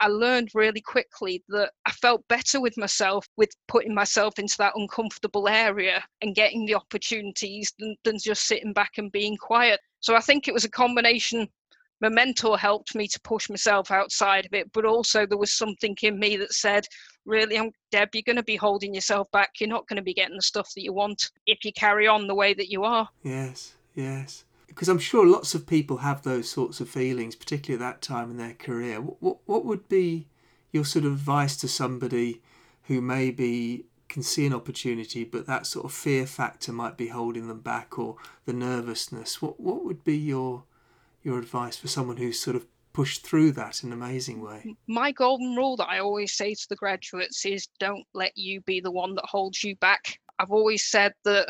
i 0.00 0.08
learned 0.08 0.48
really 0.54 0.80
quickly 0.80 1.44
that 1.48 1.70
i 1.86 1.90
felt 1.92 2.26
better 2.28 2.60
with 2.60 2.76
myself 2.76 3.24
with 3.36 3.50
putting 3.68 3.94
myself 3.94 4.38
into 4.38 4.56
that 4.58 4.72
uncomfortable 4.74 5.48
area 5.48 6.02
and 6.22 6.34
getting 6.34 6.66
the 6.66 6.74
opportunities 6.74 7.72
than, 7.78 7.94
than 8.02 8.18
just 8.18 8.48
sitting 8.48 8.72
back 8.72 8.92
and 8.98 9.12
being 9.12 9.36
quiet. 9.36 9.78
So 10.00 10.16
i 10.16 10.20
think 10.20 10.48
it 10.48 10.54
was 10.54 10.64
a 10.64 10.70
combination 10.70 11.48
my 12.02 12.08
mentor 12.08 12.58
helped 12.58 12.94
me 12.94 13.06
to 13.06 13.20
push 13.20 13.48
myself 13.48 13.90
outside 13.90 14.44
of 14.44 14.52
it 14.52 14.70
but 14.72 14.84
also 14.84 15.24
there 15.24 15.38
was 15.38 15.52
something 15.52 15.96
in 16.02 16.18
me 16.18 16.36
that 16.36 16.52
said 16.52 16.84
really 17.24 17.56
I'm, 17.56 17.70
deb 17.90 18.10
you're 18.12 18.22
going 18.26 18.36
to 18.36 18.42
be 18.42 18.56
holding 18.56 18.94
yourself 18.94 19.30
back. 19.30 19.60
You're 19.60 19.70
not 19.70 19.86
going 19.88 19.96
to 19.96 20.02
be 20.02 20.12
getting 20.12 20.36
the 20.36 20.42
stuff 20.42 20.68
that 20.74 20.82
you 20.82 20.92
want 20.92 21.30
if 21.46 21.64
you 21.64 21.72
carry 21.72 22.06
on 22.06 22.26
the 22.26 22.34
way 22.34 22.52
that 22.52 22.70
you 22.70 22.84
are. 22.84 23.08
Yes 23.22 23.74
yes. 23.94 24.44
Because 24.66 24.88
i'm 24.88 24.98
sure 24.98 25.26
lots 25.26 25.54
of 25.54 25.66
people 25.66 25.98
have 25.98 26.22
those 26.22 26.50
sorts 26.50 26.80
of 26.80 26.88
feelings 26.88 27.36
particularly 27.36 27.82
at 27.82 27.88
that 27.88 28.02
time 28.02 28.30
in 28.30 28.36
their 28.36 28.54
career. 28.54 29.00
What, 29.00 29.22
what, 29.22 29.38
what 29.46 29.64
would 29.64 29.88
be 29.88 30.26
your 30.72 30.84
sort 30.84 31.04
of 31.04 31.12
advice 31.12 31.56
to 31.58 31.68
somebody 31.68 32.42
who 32.84 33.00
maybe 33.00 33.84
can 34.08 34.22
see 34.22 34.44
an 34.44 34.52
opportunity 34.52 35.24
but 35.24 35.46
that 35.46 35.66
sort 35.66 35.86
of 35.86 35.92
fear 35.92 36.26
factor 36.26 36.72
might 36.72 36.96
be 36.96 37.08
holding 37.08 37.48
them 37.48 37.60
back 37.60 37.98
or 37.98 38.16
the 38.44 38.52
nervousness? 38.52 39.40
What 39.40 39.60
what 39.60 39.84
would 39.84 40.02
be 40.02 40.16
your 40.16 40.64
your 41.22 41.38
advice 41.38 41.76
for 41.76 41.88
someone 41.88 42.16
who's 42.16 42.40
sort 42.40 42.56
of 42.56 42.66
pushed 42.92 43.22
through 43.22 43.52
that 43.52 43.82
in 43.82 43.92
an 43.92 43.98
amazing 43.98 44.42
way. 44.42 44.76
My 44.86 45.12
golden 45.12 45.56
rule 45.56 45.76
that 45.76 45.88
I 45.88 45.98
always 45.98 46.34
say 46.34 46.54
to 46.54 46.66
the 46.68 46.76
graduates 46.76 47.44
is 47.46 47.68
don't 47.80 48.04
let 48.14 48.32
you 48.36 48.60
be 48.62 48.80
the 48.80 48.90
one 48.90 49.14
that 49.14 49.24
holds 49.26 49.64
you 49.64 49.76
back. 49.76 50.18
I've 50.38 50.50
always 50.50 50.84
said 50.84 51.12
that 51.24 51.48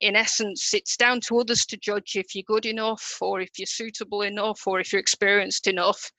in 0.00 0.16
essence, 0.16 0.74
it's 0.74 0.96
down 0.96 1.20
to 1.22 1.38
others 1.38 1.64
to 1.66 1.76
judge 1.76 2.16
if 2.16 2.34
you're 2.34 2.44
good 2.46 2.66
enough 2.66 3.18
or 3.20 3.40
if 3.40 3.50
you're 3.58 3.66
suitable 3.66 4.22
enough 4.22 4.66
or 4.66 4.80
if 4.80 4.92
you're 4.92 5.00
experienced 5.00 5.66
enough. 5.66 6.10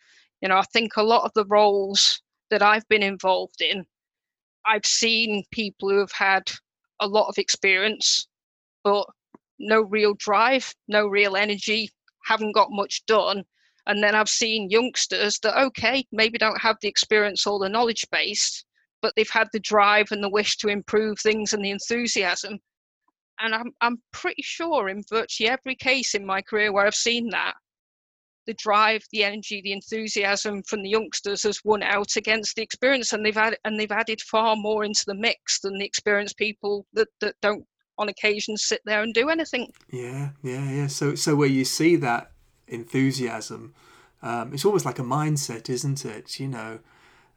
You 0.41 0.49
know, 0.49 0.57
I 0.57 0.63
think 0.73 0.97
a 0.97 1.03
lot 1.03 1.23
of 1.23 1.31
the 1.33 1.45
roles 1.45 2.21
that 2.49 2.61
I've 2.61 2.87
been 2.87 3.03
involved 3.03 3.61
in, 3.61 3.85
I've 4.65 4.85
seen 4.85 5.43
people 5.51 5.89
who 5.89 5.99
have 5.99 6.11
had 6.11 6.51
a 6.99 7.07
lot 7.07 7.27
of 7.27 7.37
experience, 7.37 8.27
but 8.83 9.05
no 9.59 9.81
real 9.81 10.15
drive, 10.15 10.73
no 10.87 11.07
real 11.07 11.35
energy, 11.35 11.89
haven't 12.25 12.53
got 12.53 12.71
much 12.71 13.05
done. 13.05 13.43
And 13.87 14.03
then 14.03 14.15
I've 14.15 14.29
seen 14.29 14.69
youngsters 14.69 15.39
that, 15.39 15.59
okay, 15.59 16.05
maybe 16.11 16.37
don't 16.37 16.61
have 16.61 16.77
the 16.81 16.87
experience 16.87 17.45
or 17.45 17.59
the 17.59 17.69
knowledge 17.69 18.05
base, 18.11 18.65
but 19.01 19.13
they've 19.15 19.29
had 19.29 19.47
the 19.53 19.59
drive 19.59 20.07
and 20.11 20.23
the 20.23 20.29
wish 20.29 20.57
to 20.57 20.67
improve 20.67 21.19
things 21.19 21.53
and 21.53 21.63
the 21.63 21.71
enthusiasm 21.71 22.59
and 23.39 23.53
I'm 23.53 23.71
I'm 23.81 24.01
pretty 24.11 24.41
sure 24.41 24.89
in 24.89 25.03
virtually 25.09 25.49
every 25.49 25.75
case 25.75 26.15
in 26.15 26.25
my 26.25 26.41
career 26.41 26.71
where 26.71 26.85
I've 26.85 26.95
seen 26.95 27.29
that, 27.31 27.55
the 28.47 28.53
drive, 28.53 29.03
the 29.11 29.23
energy, 29.23 29.61
the 29.61 29.73
enthusiasm 29.73 30.63
from 30.63 30.83
the 30.83 30.89
youngsters 30.89 31.43
has 31.43 31.63
won 31.63 31.83
out 31.83 32.15
against 32.15 32.55
the 32.55 32.61
experience, 32.61 33.13
and 33.13 33.25
they've 33.25 33.37
added 33.37 33.59
and 33.65 33.79
they've 33.79 33.91
added 33.91 34.21
far 34.21 34.55
more 34.55 34.83
into 34.83 35.03
the 35.05 35.15
mix 35.15 35.59
than 35.59 35.77
the 35.77 35.85
experienced 35.85 36.37
people 36.37 36.85
that 36.93 37.07
that 37.21 37.35
don't 37.41 37.65
on 37.97 38.09
occasion 38.09 38.57
sit 38.57 38.81
there 38.85 39.01
and 39.01 39.13
do 39.13 39.29
anything. 39.29 39.71
Yeah, 39.91 40.29
yeah, 40.43 40.69
yeah. 40.71 40.87
So 40.87 41.15
so 41.15 41.35
where 41.35 41.47
you 41.47 41.65
see 41.65 41.95
that 41.97 42.31
enthusiasm, 42.67 43.73
um, 44.21 44.53
it's 44.53 44.65
almost 44.65 44.85
like 44.85 44.99
a 44.99 45.03
mindset, 45.03 45.69
isn't 45.69 46.05
it? 46.05 46.39
You 46.39 46.47
know, 46.47 46.79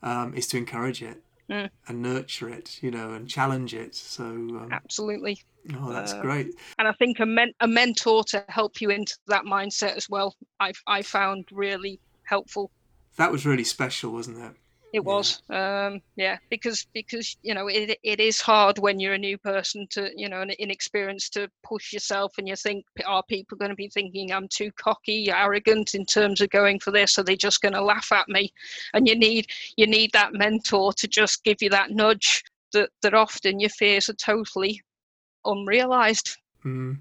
um, 0.02 0.34
is 0.34 0.46
to 0.48 0.56
encourage 0.56 1.02
it 1.02 1.22
mm. 1.48 1.68
and 1.86 2.02
nurture 2.02 2.48
it, 2.48 2.82
you 2.82 2.90
know, 2.90 3.12
and 3.12 3.28
challenge 3.28 3.74
it. 3.74 3.94
So 3.94 4.24
um, 4.24 4.68
absolutely. 4.72 5.40
Oh, 5.74 5.92
that's 5.92 6.12
uh, 6.12 6.20
great. 6.20 6.54
And 6.78 6.88
I 6.88 6.92
think 6.92 7.20
a, 7.20 7.26
men- 7.26 7.54
a 7.60 7.68
mentor 7.68 8.24
to 8.24 8.44
help 8.48 8.80
you 8.80 8.90
into 8.90 9.16
that 9.26 9.44
mindset 9.44 9.96
as 9.96 10.08
well, 10.08 10.34
I've 10.60 10.80
I 10.86 11.02
found 11.02 11.46
really 11.50 12.00
helpful. 12.24 12.70
That 13.16 13.32
was 13.32 13.44
really 13.44 13.64
special, 13.64 14.12
wasn't 14.12 14.38
it? 14.38 14.52
It 14.92 15.04
was, 15.04 15.42
yeah. 15.50 15.86
Um, 15.86 16.00
yeah, 16.16 16.38
because 16.48 16.86
because 16.94 17.36
you 17.42 17.54
know 17.54 17.68
it 17.68 17.98
it 18.02 18.20
is 18.20 18.40
hard 18.40 18.78
when 18.78 18.98
you're 18.98 19.14
a 19.14 19.18
new 19.18 19.36
person 19.36 19.86
to 19.90 20.10
you 20.16 20.28
know 20.30 20.40
an 20.40 20.52
inexperienced 20.58 21.34
to 21.34 21.50
push 21.62 21.92
yourself, 21.92 22.32
and 22.38 22.48
you 22.48 22.56
think 22.56 22.86
are 23.06 23.22
people 23.22 23.58
going 23.58 23.70
to 23.70 23.74
be 23.74 23.88
thinking 23.88 24.32
I'm 24.32 24.48
too 24.48 24.70
cocky, 24.72 25.30
arrogant 25.30 25.94
in 25.94 26.06
terms 26.06 26.40
of 26.40 26.48
going 26.50 26.80
for 26.80 26.90
this? 26.90 27.18
Are 27.18 27.22
they 27.22 27.36
just 27.36 27.60
going 27.60 27.74
to 27.74 27.84
laugh 27.84 28.10
at 28.12 28.28
me? 28.28 28.52
And 28.94 29.06
you 29.06 29.14
need 29.14 29.48
you 29.76 29.86
need 29.86 30.12
that 30.12 30.32
mentor 30.32 30.94
to 30.94 31.06
just 31.06 31.44
give 31.44 31.58
you 31.60 31.68
that 31.70 31.90
nudge 31.90 32.42
that 32.72 32.88
that 33.02 33.14
often 33.14 33.60
your 33.60 33.70
fears 33.70 34.08
are 34.08 34.14
totally 34.14 34.80
unrealized. 35.44 36.36
Mm. 36.64 36.98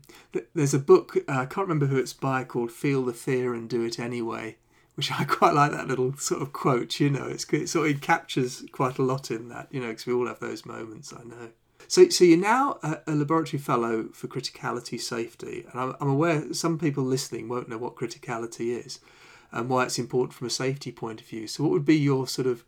There's 0.53 0.74
a 0.74 0.79
book 0.79 1.15
uh, 1.15 1.32
I 1.32 1.46
can't 1.46 1.67
remember 1.67 1.86
who 1.86 1.98
it's 1.98 2.13
by 2.13 2.44
called 2.44 2.74
"Feel 2.74 3.06
the 3.06 3.13
Fear 3.13 3.53
and 3.53 3.70
Do 3.70 3.84
It 3.84 3.98
Anyway." 3.98 4.58
Which 4.98 5.12
I 5.12 5.24
quite 5.25 5.54
like 5.54 5.72
that 5.72 5.88
little 5.88 6.18
sort 6.18 6.42
of 6.42 6.51
quote. 6.51 7.00
You 7.00 7.12
know, 7.12 7.27
it's 7.27 7.46
it 7.54 7.70
sort 7.70 7.89
of 7.92 8.01
captures 8.01 8.66
quite 8.72 8.98
a 8.98 9.04
lot 9.04 9.30
in 9.30 9.48
that. 9.50 9.68
You 9.72 9.80
know, 9.80 9.89
because 9.89 10.08
we 10.08 10.13
all 10.13 10.27
have 10.27 10.39
those 10.39 10.66
moments. 10.66 11.13
I 11.13 11.24
know. 11.24 11.50
So, 11.88 12.10
so 12.10 12.25
you're 12.25 12.38
now 12.38 12.80
a, 12.84 13.00
a 13.08 13.16
laboratory 13.16 13.62
fellow 13.62 14.10
for 14.12 14.27
criticality 14.27 15.00
safety, 15.00 15.66
and 15.72 15.80
I'm, 15.80 15.96
I'm, 16.01 16.10
aware 16.10 16.54
some 16.54 16.77
people 16.77 17.04
listening 17.04 17.48
won't 17.48 17.70
know 17.70 17.77
what 17.77 17.96
criticality 17.96 18.84
is 18.84 19.00
and 19.54 19.70
why 19.70 19.86
it's 19.86 20.00
important 20.00 20.34
from 20.34 20.48
a 20.48 20.50
safety 20.50 20.92
point 20.92 21.22
of 21.22 21.27
view. 21.27 21.48
So, 21.48 21.63
what 21.63 21.72
would 21.72 21.86
be 21.86 21.96
your 21.96 22.27
sort 22.27 22.48
of 22.48 22.66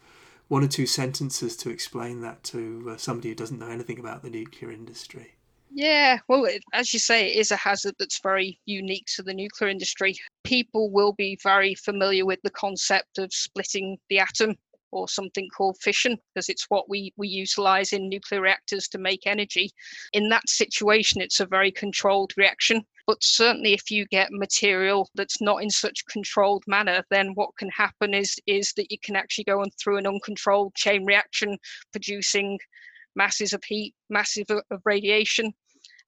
one 0.47 0.63
or 0.63 0.67
two 0.67 0.85
sentences 0.85 1.57
to 1.57 1.69
explain 1.69 2.21
that 2.21 2.43
to 2.45 2.91
uh, 2.91 2.97
somebody 2.97 3.29
who 3.29 3.35
doesn't 3.35 3.59
know 3.59 3.69
anything 3.69 3.99
about 3.99 4.21
the 4.21 4.29
nuclear 4.29 4.71
industry? 4.71 5.33
Yeah, 5.71 6.17
well, 6.27 6.45
it, 6.45 6.63
as 6.73 6.93
you 6.93 6.99
say, 6.99 7.27
it 7.27 7.37
is 7.37 7.51
a 7.51 7.55
hazard 7.55 7.95
that's 7.99 8.21
very 8.21 8.59
unique 8.65 9.05
to 9.15 9.23
the 9.23 9.33
nuclear 9.33 9.69
industry. 9.69 10.15
People 10.43 10.89
will 10.89 11.13
be 11.13 11.37
very 11.43 11.75
familiar 11.75 12.25
with 12.25 12.39
the 12.43 12.49
concept 12.49 13.19
of 13.19 13.31
splitting 13.31 13.97
the 14.09 14.19
atom 14.19 14.55
or 14.91 15.07
something 15.07 15.47
called 15.55 15.77
fission 15.79 16.17
because 16.33 16.49
it's 16.49 16.65
what 16.69 16.89
we, 16.89 17.13
we 17.17 17.27
utilize 17.27 17.93
in 17.93 18.09
nuclear 18.09 18.41
reactors 18.41 18.87
to 18.87 18.97
make 18.97 19.27
energy. 19.27 19.69
In 20.13 20.29
that 20.29 20.49
situation, 20.49 21.21
it's 21.21 21.39
a 21.39 21.45
very 21.45 21.71
controlled 21.71 22.33
reaction. 22.35 22.83
But 23.05 23.23
certainly, 23.23 23.73
if 23.73 23.91
you 23.91 24.05
get 24.07 24.31
material 24.31 25.09
that's 25.13 25.41
not 25.41 25.61
in 25.61 25.69
such 25.69 26.05
controlled 26.07 26.63
manner, 26.67 27.03
then 27.11 27.33
what 27.35 27.55
can 27.57 27.69
happen 27.69 28.15
is, 28.15 28.35
is 28.47 28.73
that 28.73 28.91
you 28.91 28.97
can 29.03 29.15
actually 29.15 29.43
go 29.43 29.61
on 29.61 29.69
through 29.79 29.97
an 29.97 30.07
uncontrolled 30.07 30.73
chain 30.75 31.05
reaction, 31.05 31.57
producing 31.91 32.57
masses 33.15 33.53
of 33.53 33.63
heat, 33.63 33.93
masses 34.09 34.45
of, 34.49 34.61
of 34.71 34.81
radiation. 34.85 35.53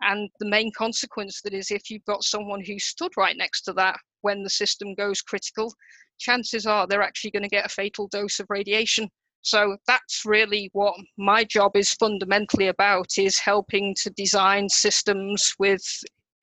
And 0.01 0.29
the 0.39 0.49
main 0.49 0.71
consequence 0.75 1.41
that 1.41 1.53
is 1.53 1.69
if 1.69 1.89
you've 1.89 2.05
got 2.05 2.23
someone 2.23 2.63
who 2.63 2.79
stood 2.79 3.11
right 3.17 3.37
next 3.37 3.61
to 3.63 3.73
that 3.73 3.99
when 4.21 4.43
the 4.43 4.49
system 4.49 4.95
goes 4.95 5.21
critical, 5.21 5.73
chances 6.19 6.65
are 6.65 6.87
they're 6.87 7.03
actually 7.03 7.31
going 7.31 7.43
to 7.43 7.49
get 7.49 7.65
a 7.65 7.69
fatal 7.69 8.07
dose 8.07 8.39
of 8.39 8.47
radiation. 8.49 9.09
So 9.43 9.77
that's 9.87 10.23
really 10.23 10.69
what 10.73 10.95
my 11.17 11.43
job 11.43 11.75
is 11.75 11.93
fundamentally 11.93 12.67
about 12.67 13.17
is 13.17 13.39
helping 13.39 13.95
to 14.01 14.11
design 14.11 14.69
systems 14.69 15.53
with 15.57 15.83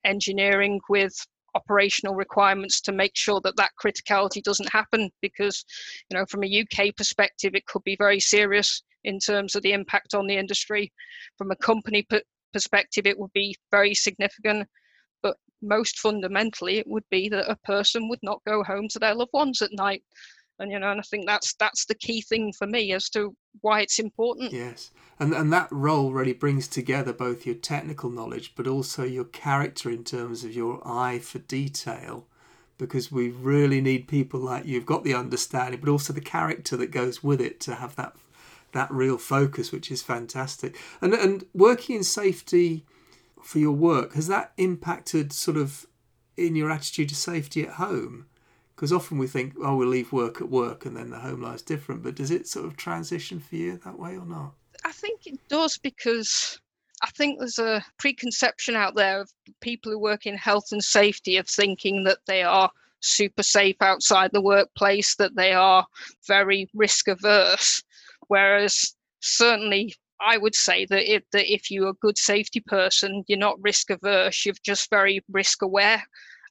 engineering 0.03 0.79
with 0.89 1.13
operational 1.55 2.13
requirements 2.13 2.79
to 2.81 2.91
make 2.91 3.15
sure 3.15 3.41
that 3.41 3.55
that 3.57 3.71
criticality 3.81 4.41
doesn't 4.43 4.71
happen 4.71 5.09
because 5.21 5.65
you 6.09 6.17
know 6.17 6.25
from 6.29 6.43
a 6.43 6.61
UK 6.61 6.95
perspective 6.95 7.55
it 7.55 7.65
could 7.65 7.83
be 7.83 7.95
very 7.97 8.19
serious 8.19 8.83
in 9.09 9.19
terms 9.19 9.55
of 9.55 9.63
the 9.63 9.73
impact 9.73 10.13
on 10.13 10.27
the 10.27 10.37
industry. 10.37 10.91
From 11.37 11.51
a 11.51 11.55
company 11.55 12.07
perspective, 12.53 13.05
it 13.05 13.19
would 13.19 13.33
be 13.33 13.55
very 13.71 13.93
significant. 13.93 14.67
But 15.21 15.35
most 15.61 15.99
fundamentally, 15.99 16.77
it 16.77 16.87
would 16.87 17.03
be 17.09 17.27
that 17.29 17.51
a 17.51 17.57
person 17.65 18.07
would 18.07 18.19
not 18.23 18.41
go 18.47 18.63
home 18.63 18.87
to 18.89 18.99
their 18.99 19.15
loved 19.15 19.33
ones 19.33 19.61
at 19.61 19.73
night. 19.73 20.03
And 20.59 20.71
you 20.71 20.79
know, 20.79 20.91
and 20.91 20.99
I 20.99 21.03
think 21.03 21.25
that's 21.25 21.53
that's 21.55 21.85
the 21.85 21.95
key 21.95 22.21
thing 22.21 22.53
for 22.57 22.67
me 22.67 22.91
as 22.93 23.09
to 23.11 23.33
why 23.61 23.81
it's 23.81 23.97
important. 23.97 24.51
Yes, 24.51 24.91
and 25.17 25.33
and 25.33 25.53
that 25.53 25.71
role 25.71 26.11
really 26.11 26.33
brings 26.33 26.67
together 26.67 27.13
both 27.13 27.45
your 27.45 27.55
technical 27.55 28.09
knowledge, 28.09 28.53
but 28.55 28.67
also 28.67 29.03
your 29.03 29.23
character 29.23 29.89
in 29.89 30.03
terms 30.03 30.43
of 30.43 30.53
your 30.53 30.85
eye 30.85 31.19
for 31.19 31.39
detail 31.39 32.27
because 32.79 33.11
we 33.11 33.29
really 33.29 33.81
need 33.81 34.07
people 34.07 34.39
like 34.39 34.65
you. 34.65 34.75
You've 34.75 34.85
got 34.85 35.03
the 35.03 35.13
understanding, 35.13 35.79
but 35.79 35.89
also 35.89 36.13
the 36.13 36.21
character 36.21 36.75
that 36.77 36.91
goes 36.91 37.23
with 37.23 37.39
it 37.41 37.59
to 37.61 37.75
have 37.75 37.95
that 37.97 38.15
that 38.73 38.91
real 38.91 39.17
focus, 39.17 39.71
which 39.71 39.91
is 39.91 40.01
fantastic. 40.01 40.77
And 41.01 41.13
and 41.13 41.45
working 41.53 41.97
in 41.97 42.03
safety 42.03 42.85
for 43.41 43.59
your 43.59 43.71
work 43.71 44.13
has 44.13 44.27
that 44.27 44.53
impacted 44.57 45.33
sort 45.33 45.57
of 45.57 45.85
in 46.37 46.55
your 46.55 46.71
attitude 46.71 47.09
to 47.09 47.15
safety 47.15 47.63
at 47.63 47.73
home? 47.73 48.25
Because 48.75 48.93
often 48.93 49.17
we 49.17 49.27
think, 49.27 49.55
oh, 49.61 49.75
we'll 49.75 49.89
leave 49.89 50.13
work 50.13 50.39
at 50.39 50.49
work 50.49 50.85
and 50.85 50.95
then 50.95 51.09
the 51.09 51.19
home 51.19 51.41
life's 51.41 51.61
different. 51.61 52.01
But 52.01 52.15
does 52.15 52.31
it 52.31 52.47
sort 52.47 52.65
of 52.65 52.77
transition 52.77 53.39
for 53.39 53.55
you 53.55 53.77
that 53.83 53.99
way 53.99 54.17
or 54.17 54.25
not? 54.25 54.53
I 54.85 54.93
think 54.93 55.27
it 55.27 55.37
does 55.49 55.77
because 55.77 56.59
I 57.01 57.09
think 57.11 57.39
there's 57.39 57.59
a 57.59 57.83
preconception 57.97 58.75
out 58.75 58.95
there 58.95 59.21
of 59.21 59.31
people 59.59 59.91
who 59.91 59.99
work 59.99 60.25
in 60.25 60.37
health 60.37 60.71
and 60.71 60.83
safety 60.83 61.35
of 61.37 61.47
thinking 61.47 62.05
that 62.05 62.19
they 62.25 62.43
are 62.43 62.71
super 63.01 63.43
safe 63.43 63.77
outside 63.81 64.31
the 64.33 64.41
workplace, 64.41 65.15
that 65.15 65.35
they 65.35 65.53
are 65.53 65.85
very 66.27 66.69
risk 66.73 67.07
averse. 67.07 67.83
Whereas 68.29 68.95
certainly 69.19 69.93
I 70.21 70.37
would 70.37 70.55
say 70.55 70.85
that 70.89 71.11
if, 71.11 71.23
that 71.31 71.51
if 71.51 71.69
you're 71.69 71.89
a 71.89 72.01
good 72.01 72.17
safety 72.17 72.61
person, 72.61 73.23
you're 73.27 73.37
not 73.37 73.61
risk 73.61 73.89
averse, 73.89 74.45
you're 74.45 74.55
just 74.63 74.89
very 74.89 75.21
risk 75.29 75.61
aware. 75.61 76.03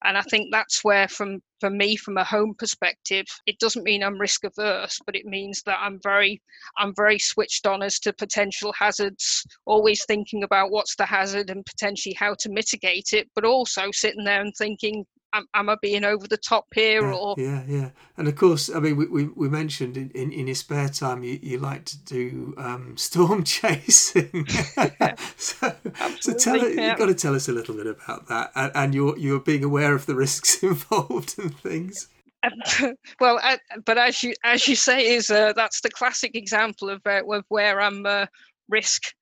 And 0.04 0.16
I 0.16 0.22
think 0.22 0.48
that's 0.52 0.84
where, 0.84 1.08
from 1.08 1.40
for 1.60 1.70
me, 1.70 1.96
from 1.96 2.18
a 2.18 2.24
home 2.24 2.54
perspective, 2.56 3.26
it 3.46 3.58
doesn't 3.58 3.82
mean 3.82 4.04
I'm 4.04 4.20
risk 4.20 4.44
averse, 4.44 5.00
but 5.04 5.16
it 5.16 5.26
means 5.26 5.62
that 5.64 5.78
I'm 5.80 5.98
very, 6.02 6.40
I'm 6.78 6.94
very 6.94 7.18
switched 7.18 7.66
on 7.66 7.82
as 7.82 7.98
to 8.00 8.12
potential 8.12 8.72
hazards, 8.78 9.44
always 9.66 10.04
thinking 10.04 10.44
about 10.44 10.70
what's 10.70 10.94
the 10.94 11.04
hazard 11.04 11.50
and 11.50 11.66
potentially 11.66 12.14
how 12.14 12.34
to 12.38 12.48
mitigate 12.48 13.12
it, 13.12 13.28
but 13.34 13.44
also 13.44 13.90
sitting 13.92 14.24
there 14.24 14.40
and 14.40 14.54
thinking, 14.56 15.04
am, 15.32 15.46
am 15.54 15.68
I 15.68 15.76
being 15.80 16.04
over 16.04 16.26
the 16.26 16.36
top 16.36 16.66
here 16.74 17.02
yeah, 17.02 17.16
or? 17.16 17.34
yeah 17.38 17.62
yeah. 17.66 17.90
And 18.16 18.28
of 18.28 18.36
course 18.36 18.70
I 18.74 18.80
mean 18.80 18.96
we, 18.96 19.06
we, 19.06 19.24
we 19.24 19.48
mentioned 19.48 19.96
in, 19.96 20.10
in, 20.10 20.32
in 20.32 20.46
your 20.46 20.54
spare 20.54 20.88
time 20.88 21.22
you, 21.22 21.38
you 21.42 21.58
like 21.58 21.84
to 21.86 21.98
do 22.04 22.54
um, 22.56 22.96
storm 22.96 23.44
chasing. 23.44 24.46
So, 25.36 25.74
so 26.20 26.34
tell 26.34 26.56
yeah. 26.56 26.90
you've 26.90 26.98
got 26.98 27.06
to 27.06 27.14
tell 27.14 27.34
us 27.34 27.48
a 27.48 27.52
little 27.52 27.74
bit 27.74 27.86
about 27.86 28.26
that 28.28 28.50
and, 28.54 28.72
and 28.74 28.94
you're 28.94 29.16
you're 29.18 29.40
being 29.40 29.64
aware 29.64 29.94
of 29.94 30.06
the 30.06 30.14
risks 30.14 30.62
involved 30.62 31.38
and 31.38 31.56
things. 31.58 32.08
Well, 33.20 33.40
uh, 33.42 33.56
but 33.84 33.98
as 33.98 34.22
you 34.22 34.34
as 34.44 34.68
you 34.68 34.76
say, 34.76 35.14
is 35.14 35.30
uh, 35.30 35.52
that's 35.54 35.80
the 35.80 35.90
classic 35.90 36.34
example 36.34 36.88
of 36.90 37.00
uh, 37.06 37.22
of 37.28 37.44
where 37.48 37.80
I'm 37.80 38.06
uh, 38.06 38.26
risk 38.68 39.14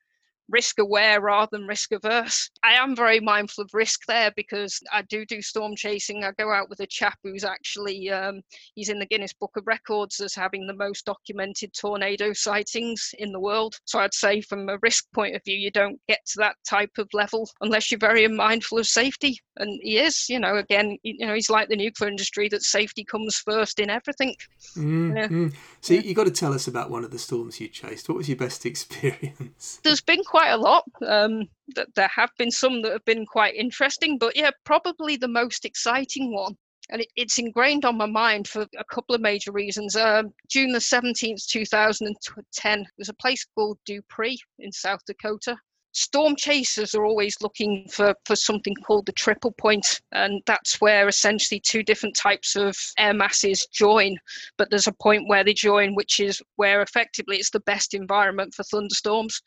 risk 0.48 0.78
aware 0.78 1.20
rather 1.20 1.48
than 1.52 1.66
risk 1.66 1.92
averse. 1.92 2.50
I 2.62 2.74
am 2.74 2.94
very 2.94 3.20
mindful 3.20 3.64
of 3.64 3.74
risk 3.74 4.06
there 4.06 4.32
because 4.36 4.80
I 4.92 5.02
do 5.02 5.24
do 5.26 5.42
storm 5.42 5.74
chasing. 5.76 6.24
I 6.24 6.32
go 6.38 6.52
out 6.52 6.68
with 6.68 6.80
a 6.80 6.86
chap 6.86 7.18
who's 7.22 7.44
actually 7.44 8.10
um, 8.10 8.40
he's 8.74 8.88
in 8.88 8.98
the 8.98 9.06
Guinness 9.06 9.32
Book 9.32 9.52
of 9.56 9.66
Records 9.66 10.20
as 10.20 10.34
having 10.34 10.66
the 10.66 10.74
most 10.74 11.04
documented 11.04 11.72
tornado 11.72 12.32
sightings 12.32 13.14
in 13.18 13.32
the 13.32 13.40
world. 13.40 13.76
So 13.84 13.98
I'd 13.98 14.14
say 14.14 14.40
from 14.40 14.68
a 14.68 14.78
risk 14.82 15.04
point 15.12 15.34
of 15.34 15.44
view, 15.44 15.56
you 15.56 15.70
don't 15.70 16.00
get 16.08 16.20
to 16.26 16.38
that 16.38 16.56
type 16.68 16.92
of 16.98 17.08
level 17.12 17.48
unless 17.60 17.90
you're 17.90 17.98
very 17.98 18.26
mindful 18.28 18.78
of 18.78 18.86
safety. 18.86 19.38
And 19.58 19.80
he 19.82 19.98
is, 19.98 20.28
you 20.28 20.38
know, 20.38 20.56
again, 20.56 20.98
you 21.02 21.26
know, 21.26 21.34
he's 21.34 21.50
like 21.50 21.68
the 21.68 21.76
nuclear 21.76 22.10
industry 22.10 22.48
that 22.50 22.62
safety 22.62 23.04
comes 23.04 23.36
first 23.38 23.78
in 23.78 23.90
everything. 23.90 24.34
Mm-hmm. 24.76 25.16
Yeah. 25.16 25.48
So 25.80 25.94
yeah. 25.94 26.00
you 26.00 26.14
got 26.14 26.24
to 26.24 26.30
tell 26.30 26.52
us 26.52 26.66
about 26.66 26.90
one 26.90 27.04
of 27.04 27.10
the 27.10 27.18
storms 27.18 27.60
you 27.60 27.68
chased. 27.68 28.08
What 28.08 28.18
was 28.18 28.28
your 28.28 28.36
best 28.36 28.66
experience? 28.66 29.80
There's 29.82 30.00
been 30.00 30.22
quite 30.36 30.50
a 30.50 30.56
lot. 30.58 30.84
Um, 31.06 31.48
there 31.94 32.10
have 32.14 32.30
been 32.36 32.50
some 32.50 32.82
that 32.82 32.92
have 32.92 33.04
been 33.06 33.24
quite 33.24 33.54
interesting, 33.54 34.18
but 34.18 34.36
yeah, 34.36 34.50
probably 34.64 35.16
the 35.16 35.28
most 35.28 35.64
exciting 35.64 36.34
one. 36.34 36.54
And 36.90 37.00
it, 37.00 37.08
it's 37.16 37.38
ingrained 37.38 37.86
on 37.86 37.96
my 37.96 38.04
mind 38.04 38.46
for 38.46 38.66
a 38.78 38.84
couple 38.92 39.14
of 39.14 39.22
major 39.22 39.50
reasons. 39.50 39.96
Um, 39.96 40.34
June 40.50 40.72
the 40.72 40.78
17th, 40.78 41.46
2010, 41.46 42.86
there's 42.98 43.08
a 43.08 43.14
place 43.14 43.46
called 43.54 43.78
Dupree 43.86 44.38
in 44.58 44.70
South 44.72 45.00
Dakota 45.06 45.56
storm 45.96 46.36
chasers 46.36 46.94
are 46.94 47.06
always 47.06 47.40
looking 47.40 47.88
for, 47.90 48.14
for 48.26 48.36
something 48.36 48.74
called 48.86 49.06
the 49.06 49.12
triple 49.12 49.52
point, 49.52 50.02
and 50.12 50.42
that's 50.46 50.78
where 50.78 51.08
essentially 51.08 51.58
two 51.58 51.82
different 51.82 52.14
types 52.14 52.54
of 52.54 52.76
air 52.98 53.14
masses 53.14 53.66
join. 53.72 54.14
But 54.58 54.68
there's 54.68 54.86
a 54.86 54.92
point 54.92 55.26
where 55.26 55.42
they 55.42 55.54
join, 55.54 55.94
which 55.94 56.20
is 56.20 56.42
where 56.56 56.82
effectively 56.82 57.38
it's 57.38 57.50
the 57.50 57.60
best 57.60 57.94
environment 57.94 58.54
for 58.54 58.62
thunderstorms. 58.64 59.40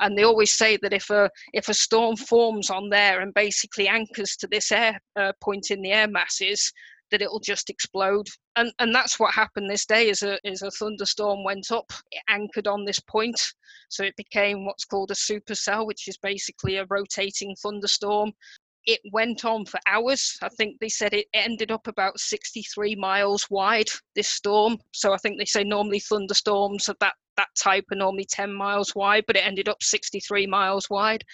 And 0.00 0.16
they 0.16 0.24
always 0.24 0.52
say 0.52 0.78
that 0.82 0.92
if 0.92 1.10
a 1.10 1.30
if 1.52 1.68
a 1.68 1.74
storm 1.74 2.16
forms 2.16 2.70
on 2.70 2.88
there 2.88 3.20
and 3.20 3.32
basically 3.34 3.88
anchors 3.88 4.36
to 4.36 4.46
this 4.46 4.72
air 4.72 5.00
uh, 5.16 5.32
point 5.40 5.70
in 5.70 5.82
the 5.82 5.92
air 5.92 6.08
masses, 6.08 6.72
that 7.10 7.22
it'll 7.22 7.40
just 7.40 7.70
explode. 7.70 8.26
And 8.56 8.72
and 8.78 8.94
that's 8.94 9.18
what 9.20 9.34
happened 9.34 9.70
this 9.70 9.86
day 9.86 10.08
is 10.08 10.22
a 10.22 10.38
as 10.46 10.62
a 10.62 10.70
thunderstorm 10.70 11.44
went 11.44 11.70
up, 11.70 11.92
it 12.10 12.22
anchored 12.28 12.66
on 12.66 12.84
this 12.84 13.00
point. 13.00 13.40
So 13.88 14.02
it 14.02 14.16
became 14.16 14.64
what's 14.64 14.84
called 14.84 15.10
a 15.10 15.14
supercell, 15.14 15.86
which 15.86 16.08
is 16.08 16.16
basically 16.18 16.76
a 16.76 16.86
rotating 16.90 17.54
thunderstorm. 17.62 18.32
It 18.86 19.00
went 19.12 19.44
on 19.44 19.64
for 19.64 19.80
hours. 19.86 20.36
I 20.42 20.48
think 20.50 20.78
they 20.78 20.88
said 20.88 21.14
it 21.14 21.26
ended 21.32 21.70
up 21.70 21.86
about 21.86 22.20
63 22.20 22.94
miles 22.96 23.48
wide, 23.50 23.88
this 24.14 24.28
storm. 24.28 24.78
So 24.92 25.12
I 25.12 25.16
think 25.18 25.38
they 25.38 25.46
say 25.46 25.64
normally 25.64 26.00
thunderstorms 26.00 26.88
of 26.88 26.96
that 27.00 27.14
that 27.36 27.48
type 27.60 27.84
are 27.90 27.96
normally 27.96 28.26
10 28.30 28.52
miles 28.52 28.94
wide, 28.94 29.24
but 29.26 29.36
it 29.36 29.44
ended 29.44 29.68
up 29.68 29.82
63 29.82 30.46
miles 30.46 30.88
wide. 30.90 31.24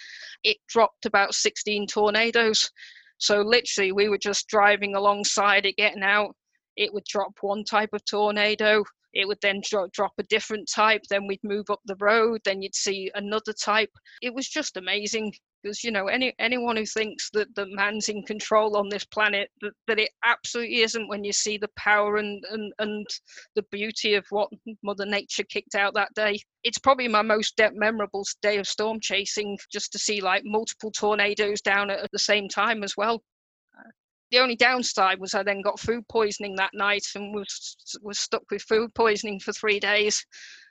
It 0.43 0.57
dropped 0.67 1.05
about 1.05 1.35
16 1.35 1.87
tornadoes. 1.87 2.71
So 3.17 3.41
literally, 3.41 3.91
we 3.91 4.09
were 4.09 4.17
just 4.17 4.47
driving 4.47 4.95
alongside 4.95 5.65
it, 5.65 5.77
getting 5.77 6.03
out. 6.03 6.35
It 6.75 6.93
would 6.93 7.03
drop 7.05 7.33
one 7.41 7.63
type 7.63 7.91
of 7.93 8.03
tornado. 8.05 8.83
It 9.13 9.27
would 9.27 9.39
then 9.41 9.61
drop, 9.69 9.91
drop 9.91 10.13
a 10.17 10.23
different 10.23 10.69
type. 10.73 11.01
Then 11.09 11.27
we'd 11.27 11.43
move 11.43 11.69
up 11.69 11.81
the 11.85 11.97
road. 11.99 12.41
Then 12.45 12.61
you'd 12.61 12.75
see 12.75 13.11
another 13.13 13.53
type. 13.53 13.91
It 14.21 14.33
was 14.33 14.47
just 14.47 14.77
amazing 14.77 15.33
because 15.61 15.83
you 15.83 15.91
know 15.91 16.07
any 16.07 16.33
anyone 16.39 16.75
who 16.75 16.85
thinks 16.85 17.29
that 17.31 17.53
the 17.55 17.65
man's 17.67 18.09
in 18.09 18.23
control 18.23 18.77
on 18.77 18.89
this 18.89 19.05
planet 19.05 19.49
that, 19.61 19.73
that 19.87 19.99
it 19.99 20.09
absolutely 20.25 20.81
isn't 20.81 21.07
when 21.07 21.23
you 21.23 21.33
see 21.33 21.57
the 21.57 21.69
power 21.75 22.17
and, 22.17 22.43
and 22.51 22.73
and 22.79 23.07
the 23.55 23.63
beauty 23.71 24.15
of 24.15 24.25
what 24.29 24.49
mother 24.83 25.05
nature 25.05 25.43
kicked 25.43 25.75
out 25.75 25.93
that 25.93 26.13
day 26.15 26.39
it's 26.63 26.79
probably 26.79 27.07
my 27.07 27.21
most 27.21 27.59
memorable 27.73 28.25
day 28.41 28.57
of 28.57 28.67
storm 28.67 28.99
chasing 29.01 29.57
just 29.71 29.91
to 29.91 29.99
see 29.99 30.21
like 30.21 30.43
multiple 30.45 30.91
tornadoes 30.91 31.61
down 31.61 31.89
at 31.89 32.11
the 32.11 32.19
same 32.19 32.47
time 32.47 32.83
as 32.83 32.95
well 32.97 33.21
the 34.31 34.39
only 34.39 34.55
downside 34.55 35.19
was 35.19 35.35
I 35.35 35.43
then 35.43 35.61
got 35.61 35.79
food 35.79 36.07
poisoning 36.07 36.55
that 36.55 36.71
night 36.73 37.05
and 37.15 37.35
was 37.35 37.75
was 38.01 38.19
stuck 38.19 38.43
with 38.49 38.61
food 38.61 38.93
poisoning 38.95 39.39
for 39.41 39.51
three 39.51 39.79
days. 39.79 40.25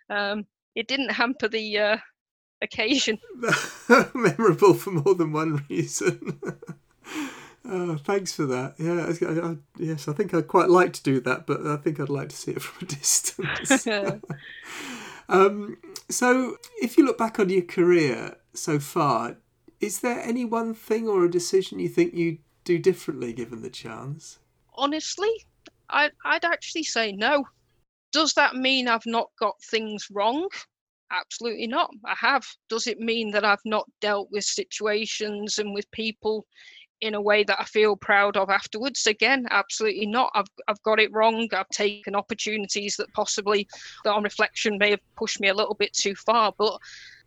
Um, 0.09 0.46
it 0.74 0.88
didn't 0.88 1.12
hamper 1.12 1.48
the 1.48 1.79
uh, 1.79 1.96
occasion. 2.62 3.18
Memorable 4.14 4.75
for 4.75 4.90
more 4.90 5.14
than 5.14 5.33
one 5.33 5.64
reason. 5.68 6.40
oh, 7.64 7.96
thanks 7.96 8.33
for 8.33 8.46
that. 8.46 8.75
Yeah, 8.79 9.07
I, 9.07 9.51
I, 9.51 9.57
yes, 9.79 10.09
I 10.09 10.12
think 10.12 10.35
I'd 10.35 10.49
quite 10.49 10.68
like 10.68 10.92
to 10.94 11.03
do 11.03 11.20
that, 11.20 11.46
but 11.46 11.66
I 11.66 11.77
think 11.77 12.01
I'd 12.01 12.09
like 12.09 12.29
to 12.31 12.37
see 12.37 12.53
it 12.53 12.62
from 12.62 12.87
a 12.87 12.90
distance. 12.90 13.87
um, 15.29 15.79
so, 16.09 16.57
if 16.81 16.99
you 16.99 17.05
look 17.05 17.18
back 17.18 17.38
on 17.38 17.49
your 17.49 17.62
career 17.62 18.37
so 18.55 18.79
far, 18.79 19.37
is 19.81 20.01
there 20.01 20.20
any 20.20 20.44
one 20.44 20.75
thing 20.75 21.09
or 21.09 21.25
a 21.25 21.31
decision 21.31 21.79
you 21.79 21.88
think 21.88 22.14
you'd 22.14 22.38
do 22.64 22.79
differently 22.79 23.33
given 23.33 23.62
the 23.62 23.70
chance? 23.70 24.38
Honestly, 24.75 25.31
I'd, 25.88 26.12
I'd 26.25 26.44
actually 26.44 26.85
say 26.85 27.12
no. 27.12 27.46
Does 28.12 28.35
that 28.35 28.57
mean 28.57 28.88
I've 28.88 29.07
not 29.07 29.31
got 29.38 29.62
things 29.62 30.09
wrong? 30.11 30.49
Absolutely 31.11 31.66
not. 31.66 31.90
I 32.05 32.14
have. 32.14 32.46
Does 32.68 32.87
it 32.87 33.01
mean 33.01 33.31
that 33.33 33.44
I've 33.44 33.64
not 33.64 33.90
dealt 34.01 34.29
with 34.31 34.44
situations 34.44 35.59
and 35.59 35.75
with 35.75 35.90
people 35.90 36.46
in 37.01 37.14
a 37.14 37.20
way 37.20 37.42
that 37.42 37.59
I 37.59 37.64
feel 37.64 37.96
proud 37.96 38.37
of 38.37 38.49
afterwards? 38.49 39.07
Again, 39.07 39.46
absolutely 39.51 40.07
not. 40.07 40.31
I've 40.35 40.46
I've 40.68 40.83
got 40.85 41.01
it 41.01 41.12
wrong. 41.12 41.49
I've 41.53 41.68
taken 41.70 42.14
opportunities 42.14 42.96
that 42.96 43.12
possibly, 43.12 43.66
that 44.05 44.12
on 44.12 44.23
reflection, 44.23 44.79
may 44.79 44.90
have 44.90 45.01
pushed 45.16 45.40
me 45.40 45.49
a 45.49 45.55
little 45.55 45.75
bit 45.75 45.92
too 45.92 46.14
far. 46.14 46.53
But 46.57 46.79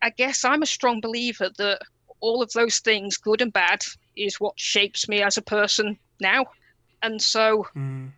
I 0.02 0.12
guess 0.12 0.46
I'm 0.46 0.62
a 0.62 0.68
strong 0.68 1.02
believer 1.02 1.50
that 1.58 1.82
all 2.22 2.42
of 2.42 2.52
those 2.54 2.80
things, 2.80 3.18
good 3.18 3.42
and 3.42 3.52
bad, 3.52 3.84
is 4.16 4.40
what 4.40 4.58
shapes 4.58 5.10
me 5.10 5.22
as 5.22 5.38
a 5.38 5.42
person 5.42 5.98
now. 6.22 6.46
And 7.02 7.22
so. 7.22 7.68
Mm. 7.76 8.12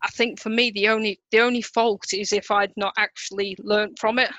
I 0.00 0.10
think 0.10 0.38
for 0.38 0.48
me 0.48 0.70
the 0.70 0.86
only 0.86 1.18
the 1.32 1.40
only 1.40 1.60
fault 1.60 2.14
is 2.14 2.32
if 2.32 2.52
I'd 2.52 2.72
not 2.76 2.94
actually 2.96 3.56
learnt 3.58 3.98
from 3.98 4.20
it 4.20 4.30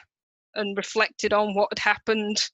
and 0.55 0.77
reflected 0.77 1.33
on 1.33 1.53
what 1.53 1.69
had 1.71 1.79
happened. 1.79 2.49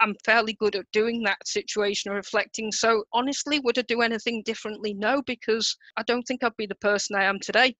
I'm 0.00 0.14
fairly 0.24 0.54
good 0.54 0.76
at 0.76 0.90
doing 0.92 1.22
that 1.22 1.46
situation 1.46 2.10
of 2.10 2.16
reflecting. 2.16 2.72
So 2.72 3.04
honestly, 3.12 3.60
would 3.60 3.78
I 3.78 3.82
do 3.82 4.02
anything 4.02 4.42
differently? 4.44 4.94
No, 4.94 5.22
because 5.22 5.76
I 5.96 6.02
don't 6.02 6.24
think 6.24 6.42
I'd 6.42 6.56
be 6.56 6.66
the 6.66 6.74
person 6.76 7.16
I 7.16 7.24
am 7.24 7.38
today. 7.40 7.76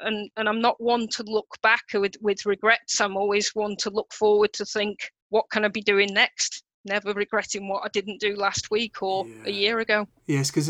And 0.00 0.30
and 0.36 0.48
I'm 0.48 0.60
not 0.60 0.80
one 0.80 1.06
to 1.08 1.22
look 1.22 1.46
back 1.62 1.84
with, 1.94 2.14
with 2.20 2.46
regrets. 2.46 3.00
I'm 3.00 3.16
always 3.16 3.50
one 3.54 3.76
to 3.80 3.90
look 3.90 4.12
forward 4.12 4.52
to 4.54 4.64
think, 4.64 4.98
what 5.28 5.44
can 5.50 5.64
I 5.64 5.68
be 5.68 5.82
doing 5.82 6.12
next? 6.12 6.64
Never 6.84 7.12
regretting 7.12 7.68
what 7.68 7.84
I 7.84 7.88
didn't 7.88 8.20
do 8.20 8.36
last 8.36 8.70
week 8.70 9.02
or 9.02 9.26
yeah. 9.26 9.34
a 9.46 9.50
year 9.50 9.78
ago. 9.80 10.06
Yes, 10.26 10.50
because 10.50 10.68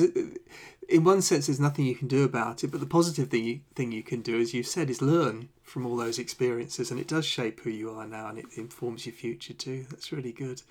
in 0.88 1.04
one 1.04 1.22
sense, 1.22 1.46
there's 1.46 1.60
nothing 1.60 1.86
you 1.86 1.94
can 1.94 2.08
do 2.08 2.24
about 2.24 2.64
it. 2.64 2.70
But 2.70 2.80
the 2.80 2.86
positive 2.86 3.28
thing 3.28 3.44
you, 3.44 3.60
thing 3.74 3.92
you 3.92 4.02
can 4.02 4.20
do, 4.20 4.40
as 4.40 4.54
you 4.54 4.62
said, 4.62 4.90
is 4.90 5.02
learn 5.02 5.48
from 5.62 5.86
all 5.86 5.96
those 5.96 6.18
experiences, 6.18 6.90
and 6.90 7.00
it 7.00 7.08
does 7.08 7.26
shape 7.26 7.60
who 7.60 7.70
you 7.70 7.90
are 7.90 8.06
now, 8.06 8.28
and 8.28 8.38
it 8.38 8.46
informs 8.56 9.06
your 9.06 9.14
future 9.14 9.54
too. 9.54 9.86
That's 9.90 10.12
really 10.12 10.32
good. 10.32 10.62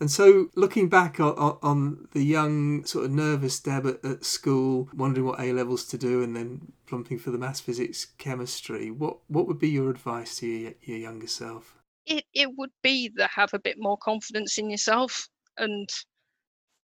And 0.00 0.10
so, 0.10 0.48
looking 0.54 0.88
back 0.88 1.20
on, 1.20 1.58
on 1.62 2.08
the 2.12 2.24
young, 2.24 2.86
sort 2.86 3.04
of 3.04 3.10
nervous 3.10 3.60
Deb 3.60 3.86
at, 3.86 4.04
at, 4.04 4.24
school, 4.24 4.88
wondering 4.94 5.26
what 5.26 5.38
A 5.38 5.52
levels 5.52 5.84
to 5.86 5.98
do, 5.98 6.22
and 6.22 6.34
then 6.34 6.72
plumping 6.86 7.18
for 7.18 7.30
the 7.30 7.38
maths, 7.38 7.60
physics, 7.60 8.06
chemistry, 8.16 8.90
what 8.90 9.18
what 9.28 9.46
would 9.46 9.58
be 9.58 9.68
your 9.68 9.90
advice 9.90 10.36
to 10.38 10.46
your, 10.46 10.72
your 10.82 10.98
younger 10.98 11.26
self? 11.26 11.76
It 12.10 12.24
it 12.34 12.50
would 12.58 12.72
be 12.82 13.08
to 13.18 13.26
have 13.28 13.54
a 13.54 13.58
bit 13.60 13.76
more 13.78 13.96
confidence 13.96 14.58
in 14.58 14.68
yourself, 14.68 15.28
and 15.56 15.88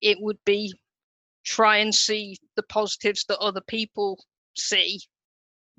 it 0.01 0.17
would 0.21 0.39
be 0.47 0.75
try 1.45 1.77
and 1.77 1.95
see 1.95 2.37
the 2.57 2.63
positives 2.65 3.25
that 3.27 3.39
other 3.39 3.61
people 3.61 4.19
see 4.57 4.99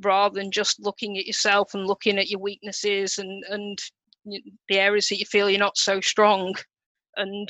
rather 0.02 0.36
than 0.40 0.52
just 0.52 0.80
looking 0.80 1.18
at 1.18 1.26
yourself 1.26 1.74
and 1.74 1.88
looking 1.88 2.20
at 2.20 2.30
your 2.30 2.40
weaknesses 2.40 3.18
and 3.18 3.44
and 3.50 3.80
the 4.26 4.78
areas 4.80 5.08
that 5.10 5.18
you 5.20 5.26
feel 5.26 5.50
you're 5.50 5.60
not 5.60 5.78
so 5.78 6.00
strong 6.00 6.54
and 7.18 7.50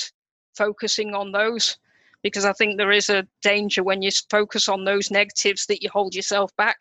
focusing 0.56 1.14
on 1.14 1.32
those. 1.34 1.78
Because 2.24 2.46
i 2.46 2.54
think 2.54 2.78
there 2.78 2.92
is 2.92 3.10
a 3.10 3.28
danger 3.42 3.84
when 3.84 4.02
you 4.02 4.12
focus 4.30 4.70
on 4.70 4.86
those 4.86 5.12
negatives 5.12 5.66
that 5.66 5.82
you 5.84 5.90
hold 5.90 6.16
yourself 6.16 6.56
back 6.56 6.78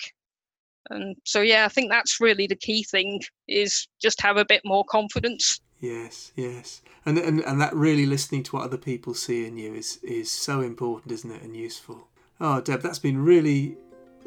and 0.91 1.17
so 1.25 1.41
yeah 1.41 1.65
i 1.65 1.69
think 1.69 1.91
that's 1.91 2.21
really 2.21 2.47
the 2.47 2.57
key 2.57 2.83
thing 2.85 3.21
is 3.49 3.89
just 4.01 4.21
have 4.21 4.37
a 4.37 4.45
bit 4.45 4.63
more 4.65 4.85
confidence 4.85 5.61
Yes, 5.81 6.33
yes, 6.37 6.83
and 7.07 7.17
and 7.17 7.41
and 7.41 7.61
that 7.61 7.75
really 7.75 8.05
listening 8.05 8.43
to 8.45 8.57
what 8.57 8.65
other 8.65 8.77
people 8.77 9.15
see 9.15 9.47
in 9.47 9.57
you 9.57 9.75
is 9.75 9.99
is 10.03 10.31
so 10.31 10.61
important, 10.61 11.11
isn't 11.13 11.31
it, 11.31 11.43
and 11.43 11.57
useful. 11.57 12.07
Oh, 12.39 12.61
Deb, 12.61 12.83
that's 12.83 12.99
been 12.99 13.23
really, 13.23 13.77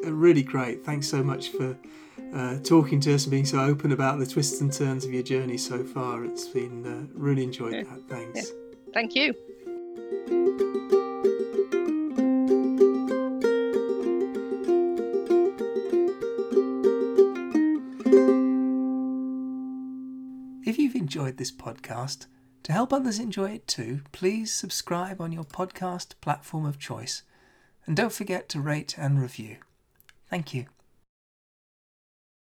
uh, 0.04 0.12
really 0.12 0.42
great. 0.42 0.84
Thanks 0.84 1.08
so 1.08 1.22
much 1.22 1.50
for 1.50 1.76
uh, 2.34 2.58
talking 2.58 2.98
to 3.00 3.14
us 3.14 3.24
and 3.24 3.30
being 3.30 3.46
so 3.46 3.60
open 3.60 3.92
about 3.92 4.18
the 4.18 4.26
twists 4.26 4.60
and 4.60 4.72
turns 4.72 5.04
of 5.04 5.12
your 5.12 5.22
journey 5.22 5.56
so 5.56 5.84
far. 5.84 6.24
It's 6.24 6.48
been 6.48 6.86
uh, 6.86 7.06
really 7.14 7.44
enjoyed 7.44 7.74
yeah. 7.74 7.82
that. 7.84 8.08
Thanks. 8.08 8.50
Yeah. 8.50 8.76
Thank 8.92 9.14
you. 9.14 9.34
Enjoyed 21.14 21.36
this 21.36 21.52
podcast, 21.52 22.26
To 22.64 22.72
help 22.72 22.92
others 22.92 23.20
enjoy 23.20 23.50
it 23.52 23.68
too, 23.68 24.00
please 24.10 24.52
subscribe 24.52 25.20
on 25.20 25.30
your 25.30 25.44
podcast 25.44 26.14
platform 26.20 26.66
of 26.66 26.76
choice 26.76 27.22
and 27.86 27.96
don't 27.96 28.12
forget 28.12 28.48
to 28.48 28.60
rate 28.60 28.96
and 28.98 29.22
review. 29.22 29.58
Thank 30.28 30.52
you. 30.54 30.73